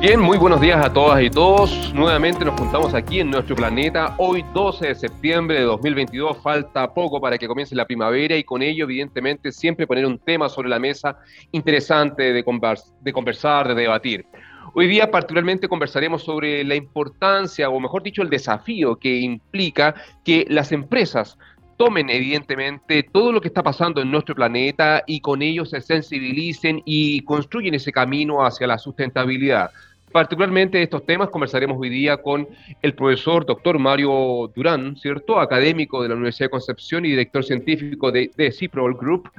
[0.00, 1.92] Bien, muy buenos días a todas y todos.
[1.92, 4.14] Nuevamente nos juntamos aquí en nuestro planeta.
[4.18, 6.38] Hoy 12 de septiembre de 2022.
[6.40, 10.48] Falta poco para que comience la primavera y con ello, evidentemente, siempre poner un tema
[10.48, 11.18] sobre la mesa
[11.50, 14.24] interesante de, conversar, de debatir.
[14.72, 20.46] Hoy día particularmente conversaremos sobre la importancia, o mejor dicho, el desafío que implica que
[20.48, 21.36] las empresas
[21.76, 26.82] tomen evidentemente todo lo que está pasando en nuestro planeta y con ello se sensibilicen
[26.84, 29.70] y construyen ese camino hacia la sustentabilidad.
[30.12, 32.48] Particularmente de estos temas conversaremos hoy día con
[32.80, 35.38] el profesor doctor Mario Durán, ¿cierto?
[35.38, 39.30] Académico de la Universidad de Concepción y director científico de, de Ciprol Group,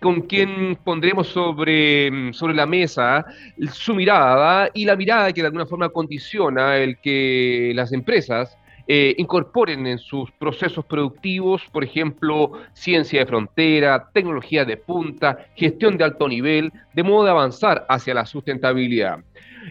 [0.00, 3.24] con quien pondremos sobre, sobre la mesa
[3.72, 8.56] su mirada y la mirada que de alguna forma condiciona el que las empresas
[8.90, 15.98] eh, incorporen en sus procesos productivos, por ejemplo, ciencia de frontera, tecnología de punta, gestión
[15.98, 19.18] de alto nivel, de modo de avanzar hacia la sustentabilidad.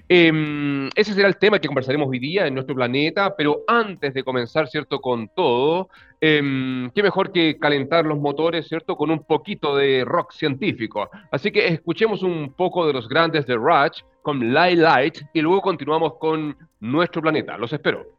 [0.07, 4.23] Em, ese será el tema que conversaremos hoy día en nuestro planeta, pero antes de
[4.23, 4.99] comenzar, ¿cierto?
[4.99, 5.89] Con todo,
[6.21, 8.95] em, qué mejor que calentar los motores, ¿cierto?
[8.95, 11.09] Con un poquito de rock científico.
[11.31, 15.61] Así que escuchemos un poco de los grandes de Rush con Light Light y luego
[15.61, 17.57] continuamos con nuestro planeta.
[17.57, 18.16] Los espero.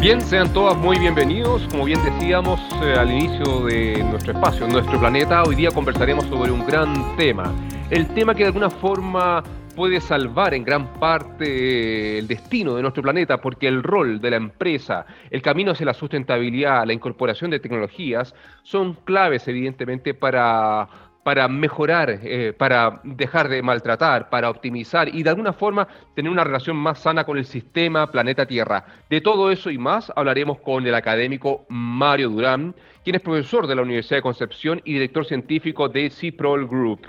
[0.00, 1.66] Bien, sean todas muy bienvenidos.
[1.72, 6.52] Como bien decíamos eh, al inicio de nuestro espacio, nuestro planeta, hoy día conversaremos sobre
[6.52, 7.52] un gran tema.
[7.90, 9.42] El tema que de alguna forma
[9.74, 14.30] puede salvar en gran parte eh, el destino de nuestro planeta, porque el rol de
[14.30, 20.88] la empresa, el camino hacia la sustentabilidad, la incorporación de tecnologías, son claves evidentemente para
[21.28, 26.42] para mejorar, eh, para dejar de maltratar, para optimizar y de alguna forma tener una
[26.42, 28.86] relación más sana con el sistema planeta Tierra.
[29.10, 33.74] De todo eso y más hablaremos con el académico Mario Durán, quien es profesor de
[33.74, 37.00] la Universidad de Concepción y director científico de CIPROL Group.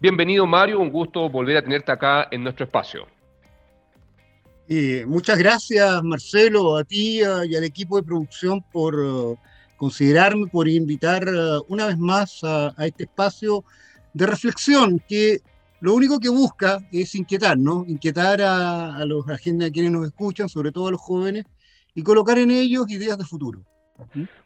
[0.00, 3.06] Bienvenido Mario, un gusto volver a tenerte acá en nuestro espacio.
[4.66, 9.38] Y muchas gracias Marcelo, a ti y al equipo de producción por
[9.78, 13.64] considerarme, por invitar uh, una vez más a, este espacio
[14.12, 15.40] de reflexión que
[15.80, 17.84] lo único que busca es inquietar, ¿no?
[17.86, 21.46] Inquietar a, los agentes a quienes nos escuchan, sobre todo a los jóvenes,
[21.94, 23.62] y colocar en ellos ideas de futuro.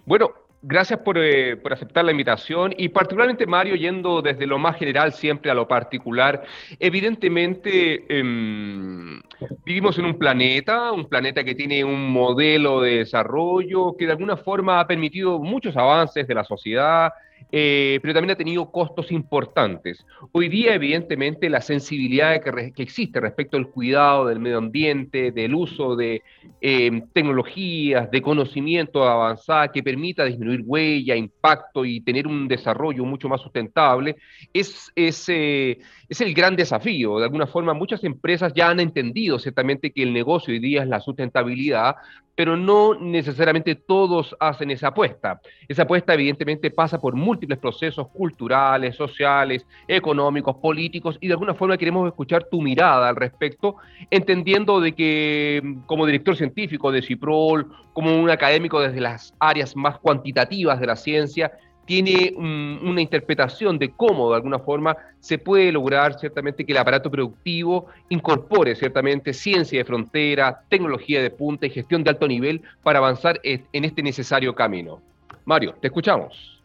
[0.05, 0.31] Bueno,
[0.63, 5.51] gracias eh, por, aceptar la invitación y particularmente Mario, yendo desde lo más general siempre
[5.51, 6.45] a lo particular.
[6.79, 9.21] Evidentemente em,
[9.65, 14.37] vivimos en un planeta, un planeta que tiene un modelo de desarrollo que de alguna
[14.37, 17.13] forma ha permitido muchos avances de la sociedad,
[17.55, 20.07] eh, pero también ha tenido costos importantes.
[20.33, 25.95] Hoy día, evidentemente, la sensibilidad que, existe respecto al cuidado del medio ambiente, del uso
[25.95, 26.23] de
[26.63, 33.29] eh, tecnologías, de conocimiento avanzada que permita disminuir huella, impacto y tener un desarrollo mucho
[33.29, 34.17] más sustentable,
[34.55, 37.19] es, es, eh, es el gran desafío.
[37.19, 40.89] De alguna forma, muchas empresas ya han entendido ciertamente que el negocio hoy día es
[40.89, 41.97] la sustentabilidad,
[42.35, 45.41] pero no necesariamente todos hacen esa apuesta.
[45.69, 51.77] Esa apuesta evidentemente pasa por múltiples procesos culturales, sociales, económicos, políticos, y de alguna forma
[51.77, 53.77] queremos escuchar tu mirada al respecto,
[54.11, 59.99] entendiendo de que como director científico de CIPROL, como un académico desde las áreas más
[59.99, 61.53] cuantitativas de la ciencia,
[61.85, 67.11] tiene una interpretación de cómo de alguna forma se puede lograr ciertamente que el aparato
[67.11, 72.99] productivo incorpore ciertamente ciencia de frontera, tecnología de punta y gestión de alto nivel para
[72.99, 75.03] avanzar en este necesario camino.
[75.45, 76.63] Mario, te escuchamos.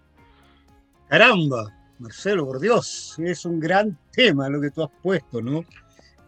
[1.07, 5.63] Caramba, Marcelo, por Dios, es un gran tema lo que tú has puesto, ¿no?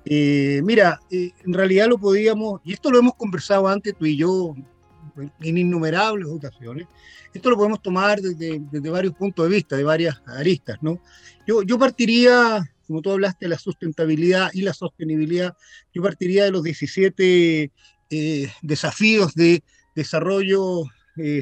[0.05, 4.17] Eh, mira, eh, en realidad lo podíamos, y esto lo hemos conversado antes tú y
[4.17, 4.55] yo
[5.21, 6.87] en innumerables ocasiones,
[7.33, 10.99] esto lo podemos tomar desde, varios puntos de vista, de varias aristas, ¿no?
[11.45, 15.55] Yo, yo partiría, como tú hablaste de la sustentabilidad y la sostenibilidad,
[15.93, 17.71] yo partiría de los 17
[18.09, 19.63] eh, desafíos de
[19.95, 20.83] desarrollo
[21.17, 21.41] eh,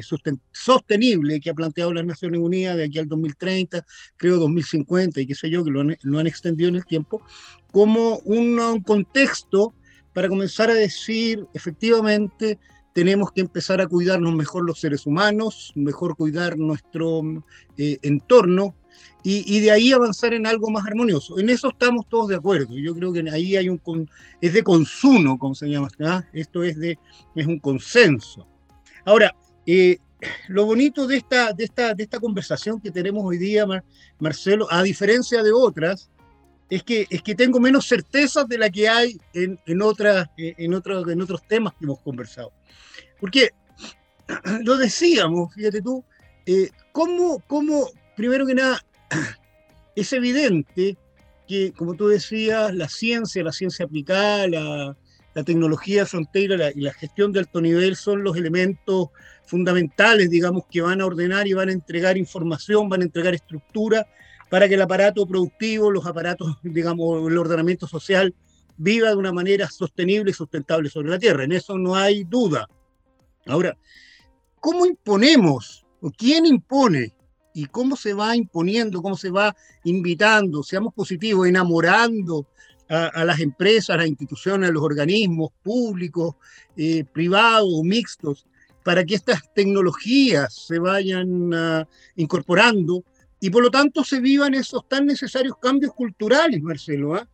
[0.52, 5.34] sostenible que ha planteado las Naciones Unidas de aquí al 2030, creo 2050 y qué
[5.34, 7.22] sé yo, que lo han, lo han extendido en el tiempo,
[7.70, 9.72] como un contexto
[10.12, 12.58] para comenzar a decir efectivamente
[12.98, 17.22] tenemos que empezar a cuidarnos mejor los seres humanos, mejor cuidar nuestro
[17.76, 18.74] eh, entorno
[19.22, 21.38] y, de ahí avanzar en algo más armonioso.
[21.38, 22.76] En eso estamos todos de acuerdo.
[22.76, 23.80] Yo creo que ahí hay un
[24.40, 25.86] es de consumo, como se llama.
[26.00, 26.24] ¿ah?
[26.32, 26.98] Esto es de
[27.36, 28.48] es un consenso.
[29.04, 29.32] Ahora,
[29.64, 29.98] eh,
[30.48, 33.64] lo bonito de esta, de, esta, de esta conversación que tenemos hoy día,
[34.18, 36.10] Marcelo, a diferencia de otras,
[36.70, 40.74] es que, es que tengo menos certezas de la que hay en, en, otras, en,
[40.74, 42.52] otros, en otros temas que hemos conversado.
[43.20, 43.50] Porque
[44.64, 46.04] lo decíamos, fíjate tú,
[46.46, 47.42] eh, ¿cómo,
[48.16, 48.84] primero que nada,
[49.96, 50.96] es evidente
[51.46, 54.96] que, como tú decías, la ciencia, la ciencia aplicada, la,
[55.46, 59.10] tecnología frontera y la gestión de alto nivel son los elementos
[59.46, 64.04] fundamentales, digamos, que van a ordenar y van a entregar información, van a entregar estructura
[64.50, 68.34] para que el aparato productivo, los aparatos, digamos, el ordenamiento social
[68.76, 71.44] viva de una manera sostenible y sustentable sobre la Tierra.
[71.44, 72.68] En eso no hay duda.
[73.46, 73.76] Ahora,
[74.60, 77.12] ¿cómo imponemos o quién impone
[77.52, 82.46] y cómo se va imponiendo, cómo se va invitando, seamos positivos, enamorando
[82.88, 86.36] a, las empresas, a las instituciones, a los organismos públicos,
[86.76, 88.46] eh, privados, mixtos,
[88.82, 93.04] para que estas tecnologías se vayan ah, incorporando
[93.40, 97.14] y por lo tanto se vivan esos tan necesarios cambios culturales, Marcelo.
[97.14, 97.28] ¿ah?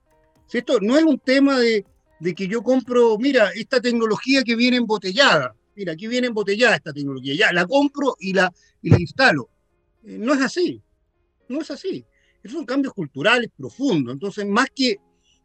[0.52, 1.84] esto no es un tema de,
[2.20, 6.92] de que yo compro, mira, esta tecnología que viene embotellada, mira, aquí viene embotellada esta
[6.92, 8.52] tecnología, ya la compro y la,
[8.82, 9.48] y la instalo.
[10.04, 10.82] Eh, no es así,
[11.48, 12.04] no es así.
[12.42, 14.12] Esos son cambios culturales profundos.
[14.12, 14.98] Entonces, más que,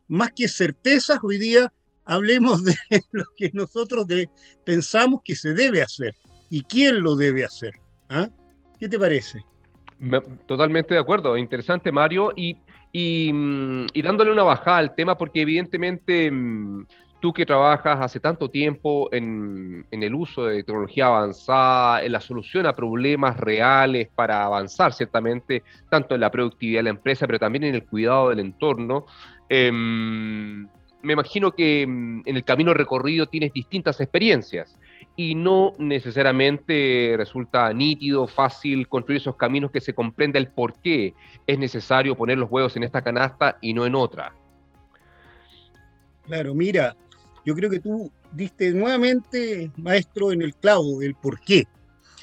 [0.07, 1.71] más que certezas, hoy día
[2.03, 2.75] hablemos de
[3.11, 4.05] lo que nosotros
[4.65, 6.15] pensamos que se debe hacer
[6.49, 7.73] y quién lo debe hacer.
[8.09, 8.29] ¿ah?
[8.79, 9.45] ¿Qué te parece?
[10.45, 11.37] Totalmente de acuerdo.
[11.37, 12.31] Interesante, Mario.
[12.35, 12.57] Y,
[12.91, 16.85] y, mm, y dándole una bajada al tema, porque evidentemente mm,
[17.19, 22.65] tú que trabajas hace tanto tiempo en, el uso de tecnología avanzada, en la solución
[22.65, 27.65] a problemas reales para avanzar ciertamente, tanto en la productividad de la empresa, pero también
[27.65, 29.05] en el cuidado del entorno,
[29.49, 30.67] em,
[31.01, 34.77] me imagino que em, en el camino recorrido tienes distintas experiencias
[35.15, 41.13] y no necesariamente resulta nítido, fácil construir esos caminos que se comprenda el por qué
[41.45, 44.33] es necesario poner los huevos en esta canasta y no en otra.
[46.25, 46.95] Claro, mira,
[47.45, 51.65] yo creo que tú diste nuevamente, maestro, en el clavo, el por qué.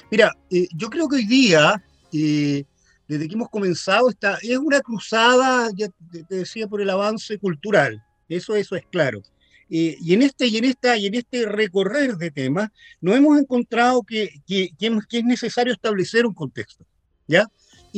[0.09, 2.63] Mira, eh, yo creo que hoy día, eh,
[3.07, 8.01] desde que hemos comenzado, esta, es una cruzada, ya te, decía, por el avance cultural.
[8.29, 9.21] Eso, eso es claro.
[9.69, 12.69] Eh, y en este y en esta y en este recorrer de temas
[13.01, 16.85] nos hemos encontrado que, que, que, es necesario establecer un contexto
[17.27, 17.45] ya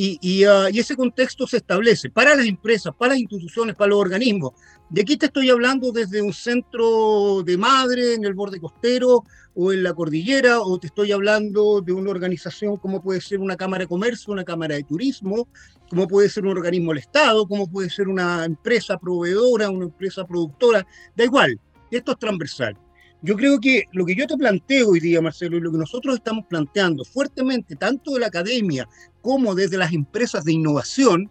[0.02, 4.52] Ah, y, ese contexto se establece para las empresas, para las instituciones, para los organismos.
[4.88, 9.24] De aquí te estoy hablando desde un centro de madre en el borde costero
[9.54, 13.56] o en la cordillera, o te estoy hablando de una organización como puede ser una
[13.56, 15.48] Cámara de Comercio, una Cámara de Turismo,
[15.90, 20.24] como puede ser un organismo del Estado, como puede ser una empresa proveedora, una empresa
[20.26, 21.60] productora, da igual,
[21.90, 22.74] esto es transversal.
[23.22, 26.14] Yo creo que lo que yo te planteo hoy día, Marcelo, y lo que nosotros
[26.14, 28.88] estamos planteando fuertemente, tanto de la academia
[29.22, 31.30] como desde las empresas de innovación,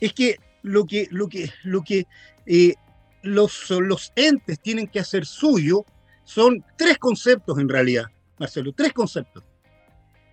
[0.00, 2.06] es que lo que, lo que, lo que
[2.46, 2.74] eh,
[3.22, 5.84] los, los entes tienen que hacer suyo
[6.24, 8.06] son tres conceptos en realidad,
[8.38, 9.44] Marcelo, tres conceptos.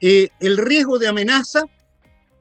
[0.01, 1.63] Eh, el riesgo de amenaza,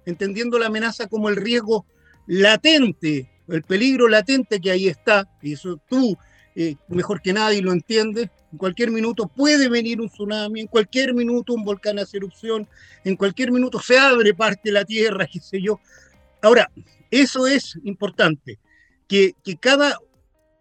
[0.06, 1.86] entendiendo la amenaza como el riesgo
[2.26, 6.16] latente, el peligro latente que ahí está, y eso tú
[6.54, 11.14] eh, mejor que nadie lo entiende, en cualquier minuto puede venir un tsunami, en cualquier
[11.14, 12.68] minuto un volcán hace erupción,
[13.04, 15.80] en cualquier minuto se abre parte de la Tierra, qué sé yo.
[16.42, 16.70] Ahora,
[17.10, 18.58] eso es importante,
[19.06, 19.98] que, cada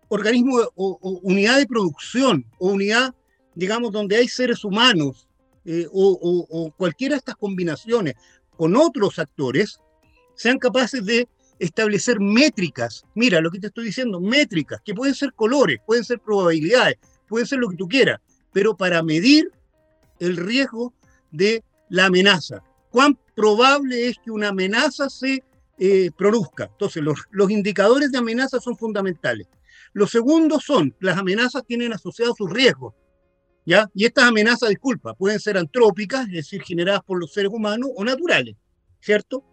[0.10, 3.14] organismo o, unidad de producción o unidad,
[3.56, 5.28] digamos, donde hay seres humanos
[5.66, 8.16] eh, o, o cualquiera de estas combinaciones
[8.56, 9.80] con otros actores,
[10.36, 11.28] sean capaces de
[11.60, 13.04] establecer métricas.
[13.16, 16.98] Mira lo que te estoy diciendo, métricas, que pueden ser colores, pueden ser probabilidades,
[17.28, 18.20] puede ser lo que tú quieras,
[18.52, 19.52] pero para medir
[20.20, 20.94] el riesgo
[21.32, 22.64] de la amenaza.
[22.90, 25.44] ¿Cuán probable es que una amenaza se
[25.78, 26.66] eh, produzca?
[26.66, 29.48] Entonces, los, indicadores de amenaza son fundamentales.
[29.94, 32.94] Los segundos son, las amenazas tienen asociados sus riesgos.
[33.66, 33.90] ¿Ya?
[33.94, 38.06] Y estas amenazas, disculpa, pueden ser antrópicas, es decir, generadas por los seres humanos, o
[38.06, 38.56] naturales,
[39.02, 39.44] ¿cierto?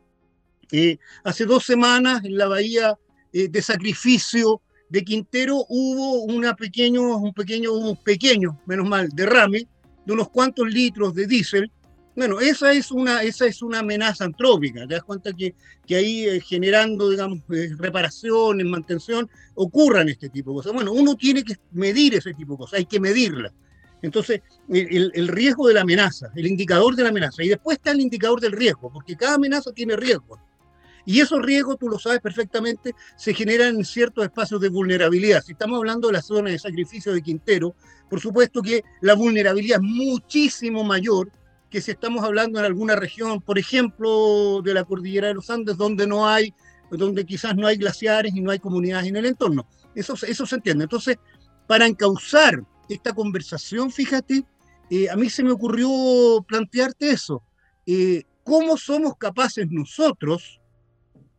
[0.70, 2.96] Eh, hace dos semanas en la bahía
[3.32, 4.62] eh, de sacrificio
[4.94, 9.66] de Quintero hubo una pequeño, un pequeño, un pequeño, menos mal, derrame
[10.06, 11.72] de unos cuantos litros de diésel.
[12.14, 14.86] Bueno, esa es una, esa es una amenaza antrópica.
[14.86, 17.40] Te das cuenta que, que ahí eh, generando, digamos,
[17.76, 20.72] reparaciones, mantención, ocurran este tipo de cosas.
[20.72, 23.52] Bueno, uno tiene que medir ese tipo de cosas, hay que medirlas.
[24.00, 27.90] Entonces, el, el, riesgo de la amenaza, el indicador de la amenaza, y después está
[27.90, 30.38] el indicador del riesgo, porque cada amenaza tiene riesgo.
[31.06, 35.42] Y esos riesgos, tú lo sabes perfectamente, se generan en ciertos espacios de vulnerabilidad.
[35.42, 37.74] Si estamos hablando de la zona de sacrificio de Quintero,
[38.08, 41.30] por supuesto que la vulnerabilidad es muchísimo mayor
[41.68, 45.76] que si estamos hablando en alguna región, por ejemplo, de la cordillera de los Andes,
[45.76, 46.54] donde no hay,
[46.90, 49.66] donde quizás no hay glaciares y no hay comunidades en el entorno.
[49.94, 50.84] Eso, eso se entiende.
[50.84, 51.16] Entonces,
[51.66, 54.44] para encauzar esta conversación, fíjate,
[54.90, 55.88] eh, a mí se me ocurrió
[56.46, 57.42] plantearte eso.
[57.86, 60.60] Eh, ¿Cómo somos capaces nosotros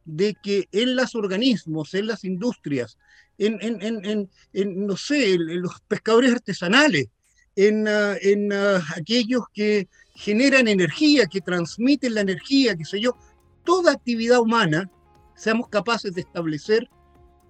[0.05, 2.97] de que en los organismos, en las industrias,
[3.37, 7.07] en, en, en, no sé, en los pescadores artesanales,
[7.55, 13.17] en, ah, en ah, aquellos que generan energía, que transmiten la energía, qué sé yo,
[13.63, 14.89] toda actividad humana,
[15.35, 16.89] seamos capaces de establecer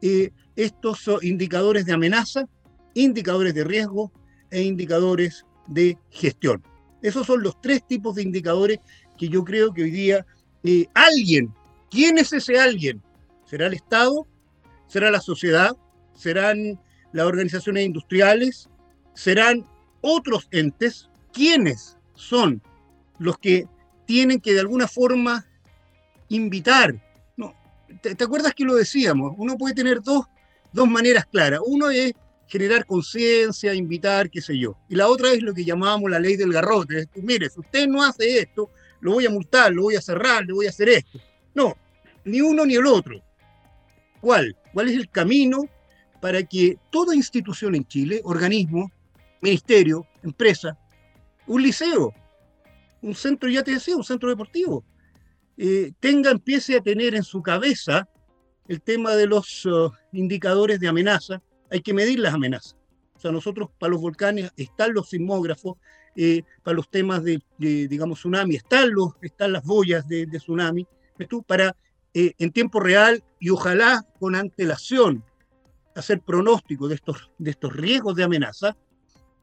[0.01, 2.47] eh, estos oh, indicadores de amenaza,
[2.93, 4.11] indicadores de riesgo
[4.49, 6.63] e indicadores de gestión.
[7.01, 8.79] Esos son los tres tipos de indicadores
[9.17, 10.25] que yo creo que hoy día
[10.63, 11.53] eh, alguien,
[11.89, 13.01] ¿quién es ese alguien?
[13.45, 14.27] ¿Será el Estado?
[14.87, 15.75] ¿Será la sociedad?
[16.13, 16.79] ¿Serán
[17.11, 18.69] las organizaciones industriales?
[19.13, 19.65] ¿Serán
[20.01, 21.09] otros entes?
[21.31, 22.61] ¿Quiénes son
[23.19, 23.67] los que
[24.05, 25.45] tienen que de alguna forma
[26.29, 26.95] invitar?
[27.37, 27.53] No,
[28.01, 29.33] ¿te, acuerdas que lo decíamos?
[29.37, 30.25] Uno puede tener dos,
[30.71, 31.59] dos maneras claras.
[31.65, 32.13] Uno es
[32.47, 34.77] generar conciencia, invitar, qué sé yo.
[34.87, 37.07] Y la otra es lo que llamábamos la ley del garrote.
[37.15, 40.53] mire, si usted no hace esto, lo voy a multar, lo voy a cerrar, le
[40.53, 41.19] voy a hacer esto.
[41.55, 41.75] No,
[42.23, 43.21] ni uno ni el otro.
[44.21, 44.55] ¿Cuál?
[44.73, 45.67] ¿Cuál es el camino
[46.21, 48.91] para que toda institución en Chile, organismo,
[49.41, 50.77] ministerio, empresa,
[51.47, 52.13] un liceo,
[53.01, 54.83] un centro, ya te decía, un centro deportivo,
[55.57, 58.07] eh, tenga, empiece a tener en su cabeza
[58.67, 62.75] el tema de los uh, indicadores de amenaza, hay que medir las amenazas.
[63.15, 65.77] O sea, nosotros para los volcanes están los sismógrafos,
[66.15, 70.87] eh, para los temas de, digamos, tsunami, están, los, están las boyas de, tsunami,
[71.45, 71.75] para
[72.13, 75.23] eh, en tiempo real y ojalá con antelación
[75.95, 78.75] hacer pronóstico de estos, de estos riesgos de amenaza,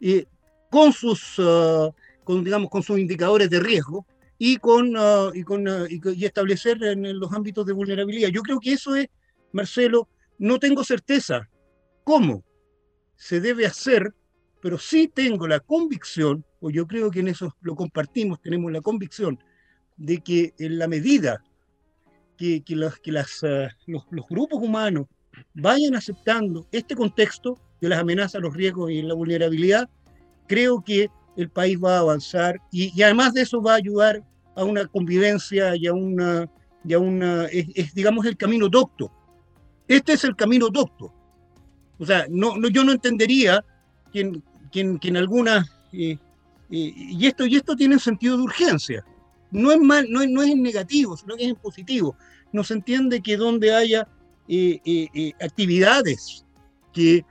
[0.00, 0.26] eh,
[0.71, 1.93] con, sus, uh,
[2.25, 4.07] con, digamos, con sus indicadores de riesgo
[4.38, 8.29] y, con, uh, y, con, y establecer en los ámbitos de vulnerabilidad.
[8.29, 9.07] Yo creo que eso es,
[9.52, 11.49] Marcelo, no tengo certeza,
[12.05, 12.43] cómo
[13.17, 14.14] se debe hacer,
[14.61, 18.81] pero sí tengo la convicción, o yo creo que en eso lo compartimos, tenemos la
[18.81, 19.38] convicción
[19.97, 21.43] de que en la medida
[22.43, 25.07] que, que, los, que las, ah, los, grupos humanos
[25.55, 29.89] vayan aceptando este contexto de las amenazas, los riesgos y la vulnerabilidad,
[30.49, 34.25] creo que el país va a avanzar y, además de eso va a ayudar
[34.57, 36.51] a una convivencia y a una,
[36.85, 39.13] y una es, digamos el camino docto.
[39.87, 41.15] Este es el camino docto.
[42.01, 43.65] O sea, no, no, yo no entendería
[44.13, 44.33] que
[44.73, 45.71] en, algunas...
[45.93, 46.19] Eh,
[46.71, 49.05] eh, y, esto, y esto tiene sentido de urgencia.
[49.52, 52.16] No es, mal, no, no es en negativo, sino que es en positivo.
[52.52, 54.09] No se entiende que donde haya
[54.49, 56.44] eh, actividades
[56.92, 57.25] que,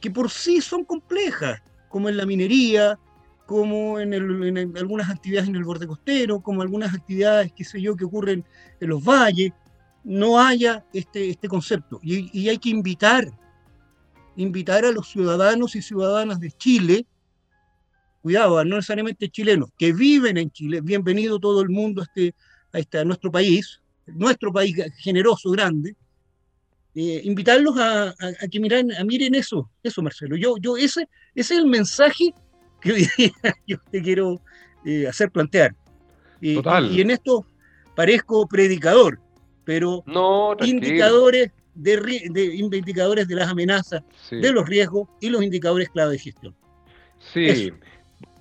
[0.00, 2.98] que por sí son complejas, como en la minería,
[3.46, 7.96] como en, en, algunas actividades en el borde costero, como algunas actividades, qué sé yo,
[7.96, 8.44] que ocurren
[8.80, 9.52] en los valles,
[10.04, 12.00] no haya este, este concepto.
[12.02, 13.30] Y, y, hay que invitar
[14.36, 17.06] invitar a los ciudadanos y ciudadanas de Chile,
[18.22, 22.34] cuidado, no necesariamente chilenos, que viven en Chile, bienvenido todo el mundo a, este,
[22.72, 25.96] a, este, nuestro país, nuestro país generoso, grande,
[26.94, 28.14] eh, invitarlos a,
[28.50, 30.36] que miren, a miren eso, eso Marcelo.
[30.36, 32.32] Yo, yo ese, ese es el mensaje
[32.80, 33.32] que hoy día
[33.66, 34.40] yo te quiero
[34.84, 35.74] eh, hacer plantear.
[36.40, 36.60] Eh,
[36.90, 37.46] y, en esto
[37.96, 39.18] parezco predicador,
[39.64, 40.04] pero
[40.60, 46.54] indicadores de, indicadores de las amenazas, de los riesgos y los indicadores clave de gestión.
[47.32, 47.72] Sí,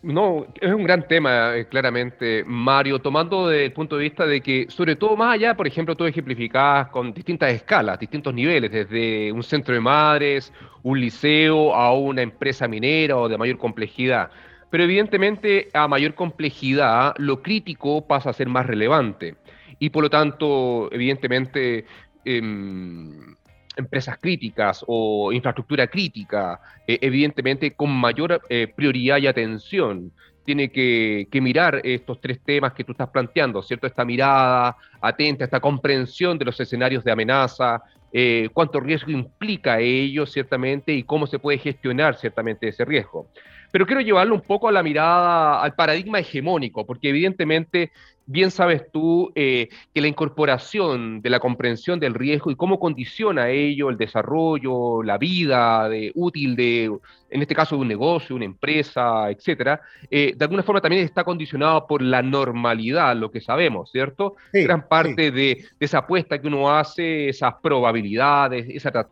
[0.03, 4.41] no, es un gran tema, eh, claramente, Mario, tomando desde el punto de vista de
[4.41, 9.31] que, sobre todo más allá, por ejemplo, tú ejemplificabas con distintas escalas, distintos niveles, desde
[9.31, 10.51] un centro de madres,
[10.83, 14.31] un liceo, a una empresa minera o de mayor complejidad.
[14.69, 19.35] Pero evidentemente, a mayor complejidad, lo crítico pasa a ser más relevante.
[19.79, 21.85] Y por lo tanto, evidentemente,
[22.23, 23.35] Em,
[23.75, 30.11] empresas críticas o infraestructura crítica, eh, evidentemente con mayor eh, prioridad y atención.
[30.43, 33.85] Tiene que, mirar estos tres temas que tú estás planteando, ¿cierto?
[33.87, 40.25] Esta mirada atenta, esta comprensión de los escenarios de amenaza, eh, cuánto riesgo implica ello,
[40.25, 43.27] ciertamente, y cómo se puede gestionar, ciertamente, ese riesgo.
[43.71, 47.91] Pero quiero llevarlo un poco a la mirada, al paradigma hegemónico, porque evidentemente
[48.31, 53.49] bien sabes tú eh, que la incorporación de la comprensión del riesgo y cómo condiciona
[53.49, 56.85] ello el desarrollo, la vida de, útil de,
[57.29, 61.23] en este caso, de un negocio, una empresa, etcétera, eh, de alguna forma también está
[61.23, 64.35] condicionado por la normalidad, lo que sabemos, ¿cierto?
[64.53, 68.67] Gran parte de, esa apuesta que uno hace, esas probabilidades,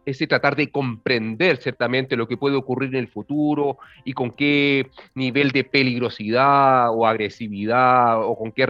[0.05, 4.87] ese tratar de comprender ciertamente lo que puede ocurrir en el futuro y con qué
[5.15, 8.65] nivel de peligrosidad o agresividad o con qué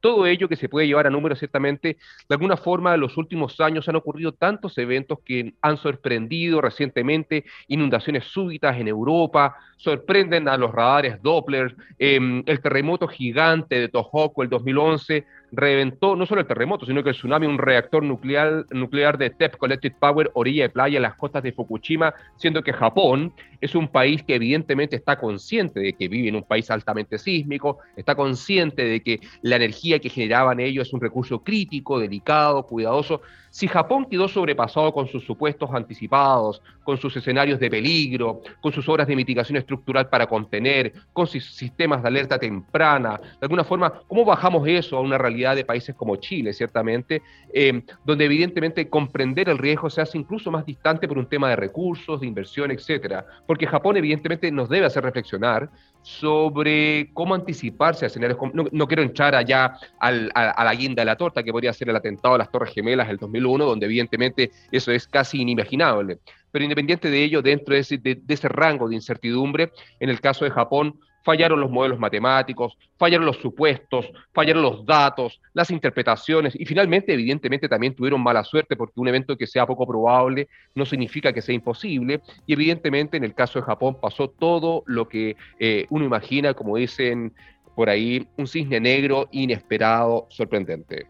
[0.00, 1.98] todo ello que se puede llevar a números ciertamente,
[2.28, 7.44] de alguna forma en los últimos años han ocurrido tantos eventos que han sorprendido recientemente,
[7.68, 14.42] inundaciones súbitas en Europa, sorprenden a los radares Doppler, em, el terremoto gigante de Tohoku
[14.42, 19.18] el 2011, reventó no solo el terremoto, sino que el tsunami, un reactor nuclear, nuclear
[19.18, 23.32] de TEP Collective Power, orilla de playa en las costas de Fukushima, siendo que Japón
[23.60, 27.78] es un país que evidentemente está consciente de que vive en un país altamente sísmico,
[27.96, 33.22] está consciente de que la energía que generaban ellos es un recurso crítico, delicado, cuidadoso.
[33.50, 38.88] Si Japón quedó sobrepasado con sus supuestos anticipados, con sus escenarios de peligro, con sus
[38.88, 43.92] obras de mitigación estructural para contener, con sus sistemas de alerta temprana, de alguna forma,
[44.06, 49.48] ¿cómo bajamos eso a una realidad de países como Chile, ciertamente, eh, donde evidentemente comprender
[49.48, 53.26] el riesgo se hace incluso más distante por un tema de recursos, de inversión, etcétera?
[53.46, 55.70] Porque Japón evidentemente nos debe hacer reflexionar
[56.02, 58.38] sobre cómo anticiparse a escenarios.
[58.52, 61.88] No, no quiero entrar allá al, a, la guinda de la torta, que podría ser
[61.88, 66.18] el atentado a las Torres Gemelas del 2001, donde evidentemente eso es casi inimaginable.
[66.50, 70.98] Pero independiente de ello, dentro de ese rango de incertidumbre, en el caso de Japón,
[71.22, 77.68] fallaron los modelos matemáticos, fallaron los supuestos, fallaron los datos, las interpretaciones y finalmente, evidentemente,
[77.68, 81.54] también tuvieron mala suerte porque un evento que sea poco probable no significa que sea
[81.54, 86.54] imposible y evidentemente en el caso de Japón pasó todo lo que eh, uno imagina,
[86.54, 87.32] como dicen
[87.74, 91.06] por ahí, un cisne negro inesperado, sorprendente.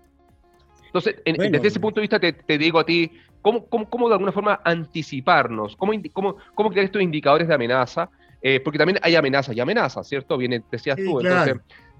[0.87, 3.11] Entonces, desde ese punto de vista te, digo a ti,
[3.43, 5.77] ¿cómo, cómo, de alguna forma anticiparnos?
[5.77, 8.11] ¿Cómo, cómo, cómo crear estos indicadores de amenaza?
[8.43, 10.37] Eh, porque también hay amenazas y amenazas, ¿cierto?
[10.37, 11.21] Viene, decías tú.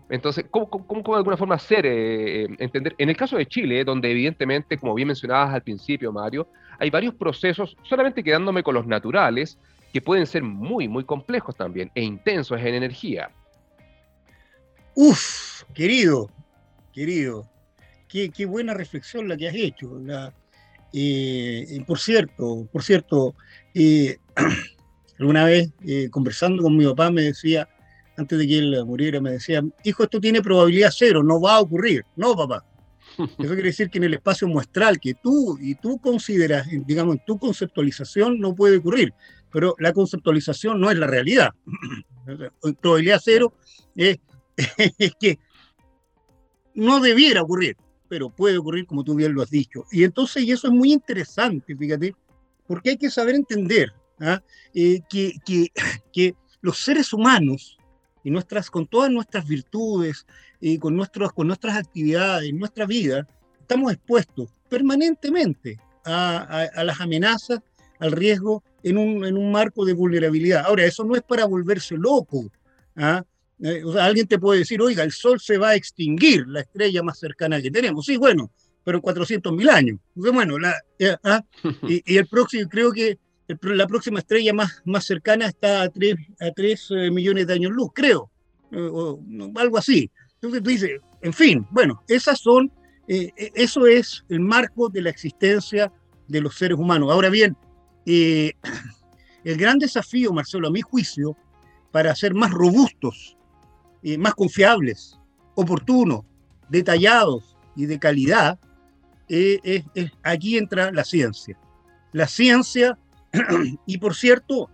[0.09, 2.97] Entonces, ¿cómo, cómo, de alguna forma hacer, eh, entender?
[2.99, 6.49] En el caso de Chile, donde evidentemente, como bien mencionabas al principio, Mario,
[6.81, 9.57] hay varios procesos, solamente quedándome con los naturales,
[9.93, 13.31] que pueden ser muy, muy complejos también e intensos en energía.
[14.97, 16.29] Uf, querido,
[16.93, 17.49] querido,
[18.09, 19.97] qué, qué buena reflexión la que has hecho.
[20.01, 20.33] La,
[20.93, 23.37] eh, por cierto, por cierto,
[25.21, 27.69] Alguna vez, eh, conversando con mi papá, me decía,
[28.17, 31.61] antes de que él muriera, me decía, hijo, esto tiene probabilidad cero, no va a
[31.61, 32.07] ocurrir.
[32.17, 32.65] No, papá.
[33.19, 37.25] Eso quiere decir que en el espacio muestral que tú y tú consideras, digamos, en
[37.27, 39.13] tu conceptualización no puede ocurrir,
[39.53, 41.51] pero la conceptualización no es la realidad.
[42.81, 43.53] probabilidad cero
[43.95, 44.19] es,
[44.99, 45.39] es que
[46.75, 47.77] no debiera ocurrir,
[48.09, 49.85] pero puede ocurrir como tú bien lo has dicho.
[49.93, 52.15] Y entonces, y eso es muy interesante, fíjate,
[52.67, 54.43] porque hay que saber entender ¿ah?
[54.75, 55.35] Eh, que,
[56.13, 57.79] que, los seres humanos,
[58.23, 60.27] y nuestras, con todas nuestras virtudes,
[60.61, 63.27] y con, nuestros, con nuestras actividades, nuestra vida,
[63.59, 67.61] estamos expuestos permanentemente a, a, las amenazas,
[67.99, 70.65] al riesgo en un, en un, marco de vulnerabilidad.
[70.67, 72.51] Ahora, eso no es para volverse loco.
[72.97, 73.25] ¿ah?
[73.63, 76.61] Eh, o sea, alguien te puede decir, oiga, el Sol se va a extinguir, la
[76.61, 78.07] estrella más cercana que tenemos.
[78.07, 78.51] Sí, bueno,
[78.85, 79.99] pero en 400.000 años.
[80.15, 81.43] bueno, la, eh, ¿ah?
[81.89, 83.19] y, y, el próximo, creo que
[83.63, 87.73] la próxima estrella más, más cercana está a 3, a 3 eh, millones de años
[87.73, 88.31] luz, creo,
[88.73, 89.21] o,
[89.57, 90.11] algo así.
[90.35, 92.71] Entonces tú dices, en fin, bueno, esas son,
[93.09, 95.93] eh, e, eso es el marco de la existencia
[96.29, 97.11] de los seres humanos.
[97.11, 97.57] Ahora bien,
[98.07, 98.53] eh,
[99.45, 101.37] el gran desafío, Marcelo, a mi juicio,
[101.91, 103.37] para ser más robustos,
[104.19, 105.19] más confiables,
[105.57, 106.21] oportunos,
[106.69, 108.59] detallados y de calidad,
[109.29, 109.85] es,
[110.23, 111.59] aquí entra la ciencia.
[112.13, 112.97] La ciencia
[113.87, 114.71] y por cierto,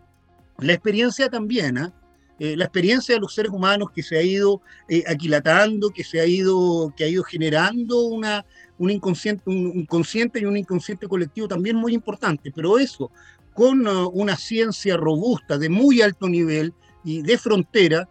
[0.59, 1.93] la experiencia también, ¿ah?
[2.39, 6.21] eh, la experiencia de los seres humanos que se ha ido eh, aquilatando, que se
[6.21, 8.45] ha ido, que ha ido generando una,
[8.79, 13.11] un inconsciente, un, consciente y un inconsciente colectivo también muy importante, pero eso
[13.55, 18.07] con uh, una ciencia robusta de muy alto nivel y de frontera,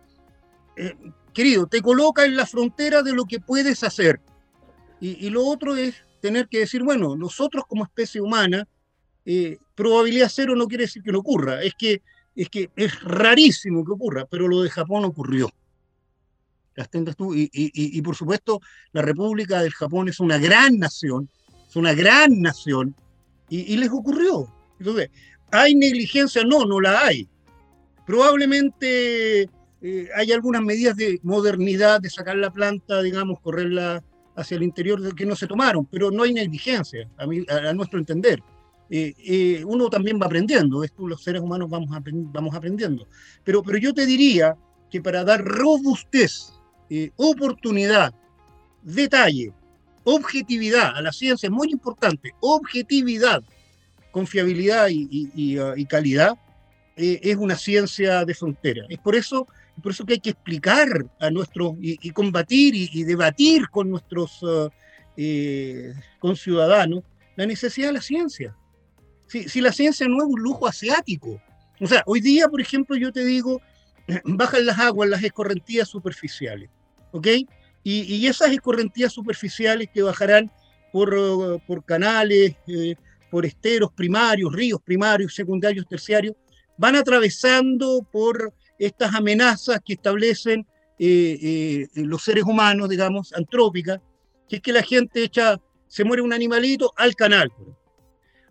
[0.75, 0.95] eh,
[1.33, 4.19] querido, te coloca en la frontera de lo que puedes hacer.
[4.99, 8.67] Y, y, lo otro es tener que decir, bueno, nosotros como especie humana
[9.25, 12.01] eh, probabilidad cero no quiere decir que no ocurra, es que,
[12.35, 15.49] es que es rarísimo que ocurra, pero lo de Japón ocurrió.
[16.75, 18.59] Las tú, y, y, y, por supuesto,
[18.91, 21.29] la República del Japón es una gran nación,
[21.67, 22.95] es una gran nación,
[23.49, 24.51] y, les ocurrió.
[24.79, 25.09] Entonces,
[25.51, 26.43] ¿hay negligencia?
[26.43, 27.29] No, no la hay.
[28.05, 29.43] Probablemente
[29.81, 34.03] eh, hay algunas medidas de modernidad, de sacar la planta, digamos, correrla
[34.35, 38.43] hacia el interior que no se tomaron, pero no hay negligencia, a nuestro entender.
[38.89, 41.89] Eh, eh, uno también va aprendiendo, los seres humanos vamos,
[42.31, 43.07] vamos aprendiendo.
[43.43, 44.55] Pero, pero yo te diría
[44.91, 46.53] que para dar robustez,
[46.89, 48.13] eh, oportunidad,
[48.83, 49.51] detalle,
[50.03, 53.43] objetividad a la ciencia es muy importante, objetividad,
[54.11, 56.37] confiabilidad y, uh, calidad,
[56.95, 58.85] es una ciencia de frontera.
[58.87, 59.47] Es por eso,
[59.81, 60.87] por eso que hay que explicar
[61.19, 64.69] a nuestros y, combatir y, debatir con nuestros uh,
[66.19, 67.03] conciudadanos
[67.35, 68.55] la necesidad de la ciencia
[69.47, 71.41] si, la ciencia no es un lujo asiático.
[71.79, 73.61] O sea, hoy día, por ejemplo, yo te digo,
[74.23, 76.69] bajan las aguas, las escorrentías superficiales,
[77.11, 77.27] ¿ok?
[77.87, 80.51] y, esas escorrentías superficiales que bajarán
[80.91, 82.95] por, por canales, eh,
[83.29, 86.35] por esteros primarios, ríos primarios, secundarios, terciarios,
[86.77, 90.65] van atravesando por estas amenazas que establecen
[90.97, 93.99] eh, eh, los seres humanos, digamos, antrópicas,
[94.49, 97.51] que es que la gente echa, se muere un animalito al canal,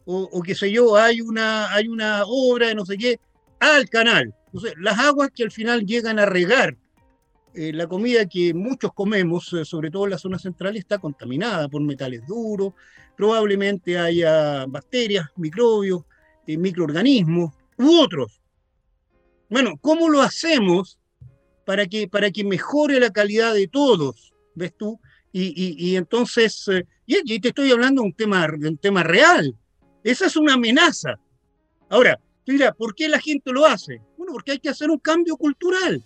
[0.05, 3.19] o, o qué sé yo, hay una, hay una obra de no sé qué,
[3.61, 4.35] al canal.
[4.47, 6.77] Entonces, las aguas que al final llegan a regar
[7.57, 11.69] eh, la comida que muchos comemos, eh, sobre todo en la zona central, está contaminada
[11.69, 12.73] por metales duros,
[13.17, 16.03] probablemente haya bacterias, microbios,
[16.49, 18.40] eh, microorganismos u otros.
[19.49, 20.99] Bueno, ¿cómo lo hacemos
[21.64, 24.33] para que, para que mejore la calidad de todos?
[24.57, 24.99] ¿Ves tú?
[25.37, 26.64] Y, entonces,
[27.07, 29.57] y, te estoy hablando de un tema, de un tema real.
[30.05, 31.19] Esa es una amenaza.
[31.88, 34.03] Ahora, mira, ¿por qué la gente lo hace?
[34.19, 36.03] Bueno, porque hay que hacer un cambio cultural.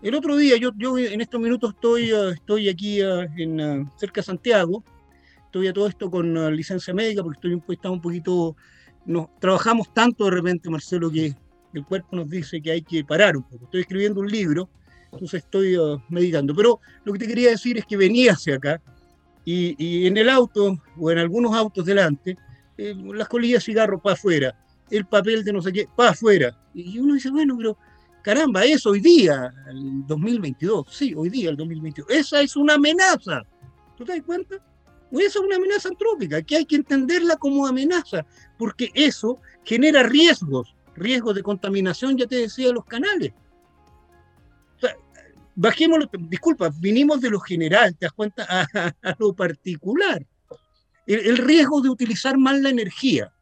[0.00, 3.86] El otro día, yo, yo en estos minutos estoy, eh, estoy aquí eh, en, eh,
[3.98, 4.84] cerca de Santiago,
[5.44, 8.56] estoy a todo esto con licencia médica porque estoy pues, un poquito,
[9.04, 11.34] nos, trabajamos tanto de repente, Marcelo, que
[11.74, 13.64] el cuerpo nos dice que hay que parar un poco.
[13.64, 14.70] Estoy escribiendo un libro,
[15.12, 15.76] entonces estoy
[16.08, 16.54] meditando.
[16.54, 18.80] Pero lo que te quería decir es que venía hacia acá
[19.44, 22.38] y, y en el auto o en algunos autos delante,
[23.14, 24.58] las colillas de cigarro para afuera,
[24.90, 26.56] el papel de no sé qué para afuera.
[26.74, 27.76] Y uno dice, bueno, pero
[28.22, 30.86] Caramba, es hoy día, el 2022.
[30.90, 32.10] Sí, hoy día, el 2022.
[32.10, 33.42] Esa es una amenaza.
[33.96, 34.56] ¿Tú te das cuenta?
[35.10, 38.24] Esa es una amenaza antrópica, que hay que entenderla como amenaza,
[38.58, 43.32] porque eso genera riesgos, riesgos de contaminación, ya te decía, de los canales.
[44.76, 44.94] O sea,
[46.28, 48.46] disculpa, vinimos de lo general, te das cuenta,
[49.02, 50.24] a, lo particular.
[51.14, 53.32] El riesgo de utilizar mal la energía.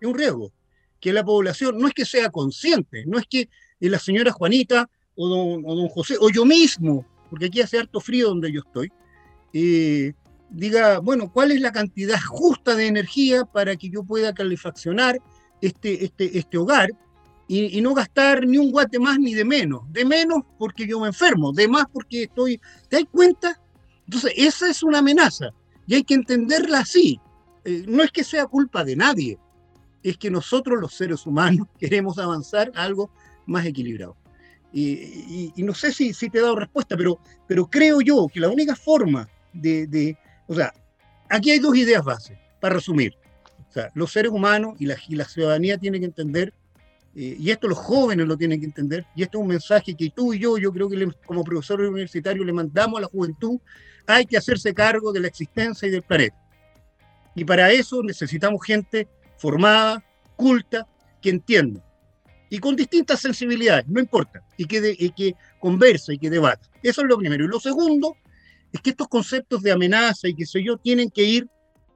[0.00, 0.52] Es un riesgo
[1.00, 3.48] que la población no es que sea consciente, no es que
[3.80, 8.52] la señora Juanita o don, José, o yo mismo, porque aquí hace harto frío donde
[8.52, 8.92] yo estoy,
[9.52, 10.12] eh,
[10.50, 15.20] diga, bueno, ¿cuál es la cantidad justa de energía para que yo pueda calefaccionar
[15.60, 16.90] este, este, este hogar
[17.48, 19.82] y, no gastar ni un guate más ni de menos?
[19.92, 22.60] De menos porque yo me enfermo, de más porque estoy...
[22.88, 23.60] ¿Te das cuenta?
[24.08, 25.50] Entonces, esa es una amenaza
[25.86, 27.20] y hay que entenderla así.
[27.64, 29.38] Eh, no es que sea culpa de nadie,
[30.02, 33.10] es que nosotros los seres humanos queremos avanzar a algo
[33.44, 34.16] más equilibrado.
[34.72, 38.76] Y, no sé si, te he dado respuesta, pero, pero creo yo que la única
[38.76, 40.16] forma de,
[40.46, 40.72] o sea,
[41.28, 43.14] aquí hay dos ideas bases, para resumir.
[43.68, 46.54] O sea, los seres humanos y la, la ciudadanía tienen que entender,
[47.14, 50.10] eh, y esto los jóvenes lo tienen que entender, y esto es un mensaje que
[50.10, 53.58] tú y yo, yo creo que como profesor universitario le mandamos a la juventud,
[54.08, 56.36] hay que hacerse cargo de la existencia y del planeta.
[57.34, 60.02] Y para eso necesitamos gente formada,
[60.34, 60.88] culta,
[61.20, 61.84] que entienda.
[62.48, 66.66] Y con distintas sensibilidades, no importa, y que, que conversa y que debata.
[66.82, 67.44] Eso es lo primero.
[67.44, 68.16] Y lo segundo
[68.72, 71.48] es que estos conceptos de amenaza y que sé yo tienen que ir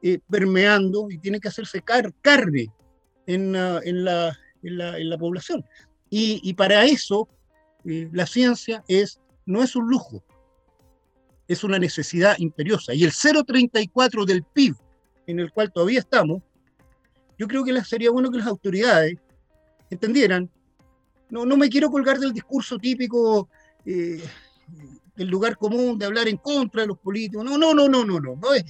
[0.03, 2.71] eh, permeando y tienen que hacerse carne
[3.27, 5.65] en, en, la, población.
[6.11, 7.27] Y, para eso
[7.87, 10.23] eh, la ciencia es, no es un lujo,
[11.53, 12.95] es una necesidad imperiosa.
[12.95, 14.75] Y el 0,34 del PIB
[15.27, 16.43] en el cual todavía estamos
[17.43, 19.17] yo creo que sería bueno que las autoridades
[19.91, 20.49] entendieran,
[21.29, 23.49] no, no me quiero colgar del discurso típico
[23.85, 24.23] eh,
[25.17, 28.21] del lugar común de hablar en contra de los políticos, no, no, no, no, no,
[28.21, 28.65] no, no es.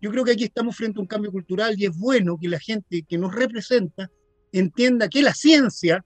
[0.00, 2.60] Yo creo que aquí estamos frente a un cambio cultural y es bueno que la
[2.60, 4.08] gente que nos representa
[4.52, 6.04] entienda que la ciencia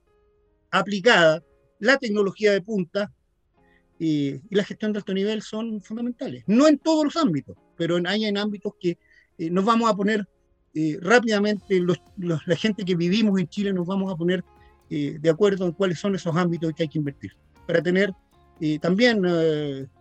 [0.71, 1.43] aplicada,
[1.77, 3.13] la tecnología de punta
[3.99, 6.43] eh, y la gestión de alto nivel son fundamentales.
[6.47, 8.97] No en todos los ámbitos, pero hay en ámbitos que
[9.37, 10.27] eh, nos vamos a poner
[10.73, 11.81] eh, rápidamente
[12.17, 14.43] la gente que vivimos en Chile nos vamos a poner
[14.89, 17.31] eh, de acuerdo en cuáles son esos ámbitos que hay que invertir
[17.65, 18.11] para tener
[18.79, 19.21] también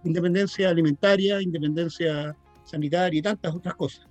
[0.04, 4.06] independencia alimentaria, independencia sanitaria y tantas otras cosas.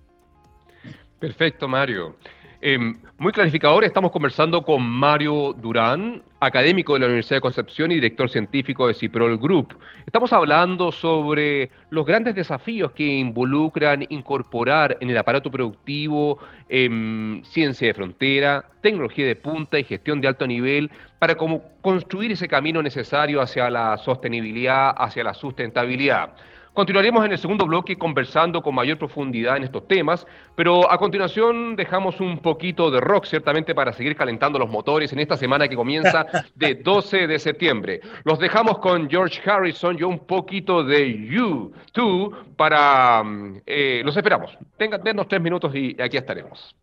[1.17, 2.17] Perfecto, Mario.
[2.65, 7.95] Em, muy clarificador, estamos conversando con Mario Durán, académico de la Universidad de Concepción y
[7.95, 9.77] director científico de Ciprol Group.
[10.05, 17.85] Estamos hablando sobre los grandes desafíos que involucran incorporar en el aparato productivo em, ciencia
[17.85, 23.41] de frontera, tecnología de punta y gestión de alto nivel para construir ese camino necesario
[23.41, 26.33] hacia la sostenibilidad, hacia la sustentabilidad.
[26.73, 31.75] Continuaremos en el segundo bloque conversando con mayor profundidad en estos temas, pero a continuación
[31.75, 35.75] dejamos un poquito de rock, ciertamente, para seguir calentando los motores en esta semana que
[35.75, 38.01] comienza de 12 de septiembre.
[38.23, 43.21] Los dejamos con George Harrison y un poquito de You, Too, para...
[43.23, 44.57] Mm, eh, los esperamos.
[44.75, 46.75] Tengan, denos tres minutos y aquí estaremos.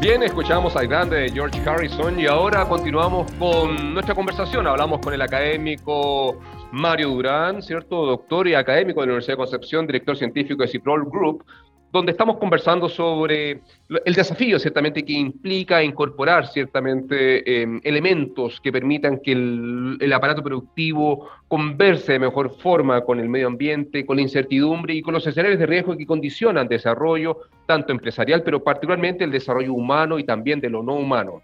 [0.00, 4.66] Bien, escuchamos al grande de George Harrison y ahora continuamos con nuestra conversación.
[4.66, 6.40] Hablamos con el académico
[6.72, 8.06] Mario Durán, ¿cierto?
[8.06, 11.44] Doctor y académico de la Universidad de Concepción, director científico de Ciprol Group,
[11.92, 13.60] donde estamos conversando sobre
[14.04, 21.28] el desafío ciertamente que implica incorporar ciertamente em, elementos que permitan que el, aparato productivo
[21.48, 25.58] converse de mejor forma con el medio ambiente, con la incertidumbre y con los escenarios
[25.58, 30.70] de riesgo que condicionan desarrollo tanto empresarial, pero particularmente el desarrollo humano y también de
[30.70, 31.42] lo no humano.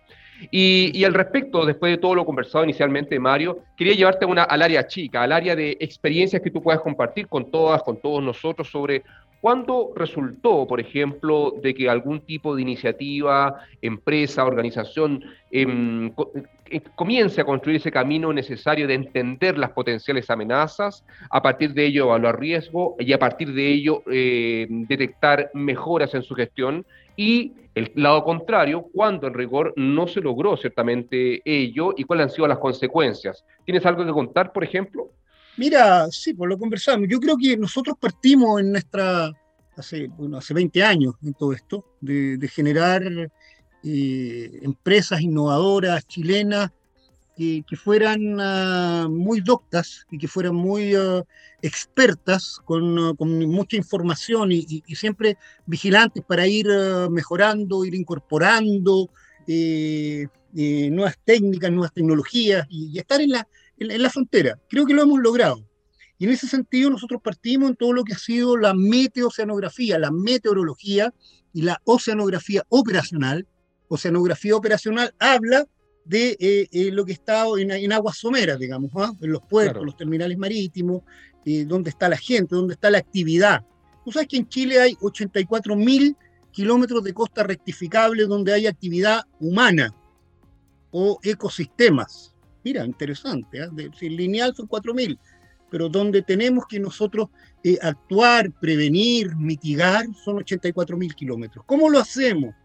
[0.50, 4.86] Y, al respecto, después de todo lo conversado inicialmente, Mario, quería llevarte una, al área
[4.86, 9.02] chica, al área de experiencias que tú puedas compartir con todas, con todos nosotros sobre
[9.40, 16.10] ¿Cuándo resultó, por ejemplo, de que algún tipo de iniciativa, empresa, organización em,
[16.70, 21.86] eh, comience a construir ese camino necesario de entender las potenciales amenazas, a partir de
[21.86, 26.84] ello evaluar riesgo y a partir de ello eh, detectar mejoras en su gestión?
[27.14, 32.30] Y el lado contrario, cuando en rigor no se logró ciertamente ello y cuáles han
[32.30, 33.44] sido las consecuencias.
[33.66, 35.10] ¿Tienes algo que contar, por ejemplo?
[35.56, 37.08] Mira, sí, pues lo conversamos.
[37.08, 39.32] Yo creo que nosotros partimos en nuestra,
[39.76, 43.02] hace, bueno, hace 20 años en todo esto, de, generar
[43.82, 46.70] eh, empresas innovadoras chilenas
[47.36, 51.22] que, fueran ah, muy doctas y que fueran muy ah,
[51.60, 56.66] expertas, con, ah, con, mucha información y, siempre vigilantes para ir
[57.10, 59.10] mejorando, ir incorporando
[59.46, 63.46] eh, eh, nuevas técnicas, nuevas tecnologías y estar en la
[63.78, 64.58] en, la frontera.
[64.68, 65.66] Creo que lo hemos logrado.
[66.18, 70.10] Y en ese sentido nosotros partimos en todo lo que ha sido la meteoceanografía, la
[70.10, 71.12] meteorología
[71.52, 73.46] y la oceanografía operacional.
[73.88, 75.66] Oceanografía operacional habla
[76.04, 79.12] de eh, eh, lo que está en, aguas someras, digamos, ¿ah?
[79.20, 81.02] en los puertos, los terminales marítimos,
[81.44, 83.64] eh, donde está la gente, donde está la actividad.
[84.04, 86.16] Tú sabes que en Chile hay 84 mil
[86.52, 89.92] kilómetros de costa rectificable donde hay actividad humana
[90.92, 92.35] o ecosistemas.
[92.66, 94.08] Mira, interesante, ¿eh?
[94.10, 95.16] lineal son 4.000,
[95.70, 97.28] pero donde tenemos que nosotros
[97.62, 101.64] eh, actuar, prevenir, mitigar, son 84.000 kilómetros.
[101.64, 102.56] ¿Cómo lo hacemos?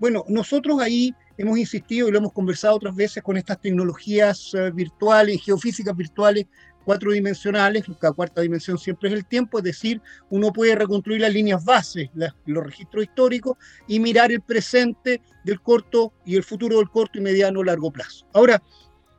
[0.00, 4.72] Bueno, nosotros ahí hemos insistido y lo hemos conversado otras veces con estas tecnologías eh,
[4.72, 6.46] virtuales, geofísicas virtuales,
[6.84, 11.32] cuatro dimensionales, la cuarta dimensión siempre es el tiempo, es decir, uno puede reconstruir las
[11.32, 12.10] líneas bases,
[12.44, 13.56] los registros históricos
[13.88, 18.26] y mirar el presente del corto y el futuro del corto y mediano largo plazo.
[18.32, 18.62] Ahora,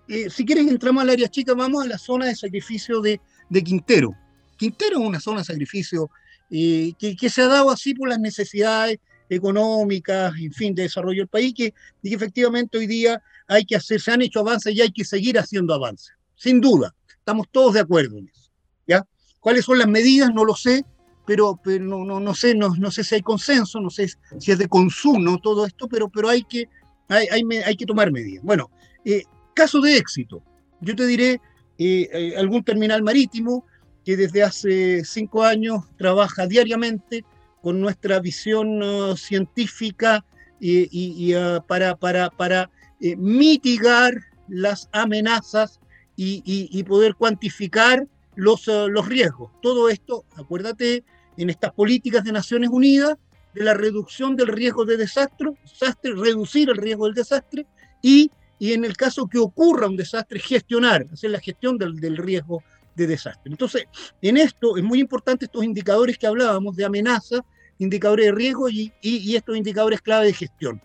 [0.07, 3.19] eh, si quieres entramos al área chica, vamos a la zona de sacrificio de,
[3.63, 4.15] Quintero.
[4.57, 6.09] Quintero es una zona de sacrificio
[6.49, 11.27] eh, que, se ha dado así por las necesidades económicas, en fin, de desarrollo del
[11.27, 14.81] país, que, y que efectivamente hoy día hay que hacer, se han hecho avances y
[14.81, 16.93] hay que seguir haciendo avances, sin duda.
[17.09, 18.51] Estamos todos de acuerdo en eso.
[18.87, 19.03] ¿ya?
[19.39, 20.31] ¿Cuáles son las medidas?
[20.33, 20.85] No lo sé,
[21.25, 24.57] pero, pero no, no, sé, no, no sé si hay consenso, no sé si es
[24.59, 26.69] de consumo todo esto, pero, pero hay, que,
[27.07, 28.43] hay, hay, hay que tomar medidas.
[28.43, 28.69] Bueno,
[29.03, 29.23] eh,
[29.55, 30.43] Caso de éxito,
[30.81, 31.39] yo te diré
[31.77, 33.65] eh, eh, algún terminal marítimo
[34.03, 37.23] que desde hace cinco años trabaja diariamente
[37.61, 40.23] con nuestra visión uh, científica
[40.59, 42.69] y, uh, para, para, para
[43.01, 44.13] eh, mitigar
[44.47, 45.79] las amenazas
[46.17, 49.51] y, poder cuantificar los, uh, los riesgos.
[49.61, 51.03] Todo esto, acuérdate,
[51.37, 53.15] en estas políticas de Naciones Unidas,
[53.53, 57.65] de la reducción del riesgo de desastre, desastre reducir el riesgo del desastre
[58.01, 62.63] y y en el caso que ocurra un desastre, gestionar, hacer la gestión del, riesgo
[62.95, 63.51] de desastre.
[63.51, 63.85] Entonces,
[64.21, 67.43] en esto es muy importante estos indicadores que hablábamos de amenaza,
[67.77, 68.91] indicadores de riesgo y,
[69.35, 70.81] estos indicadores clave de gestión.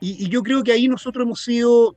[0.00, 1.96] Y, yo creo que ahí nosotros hemos sido,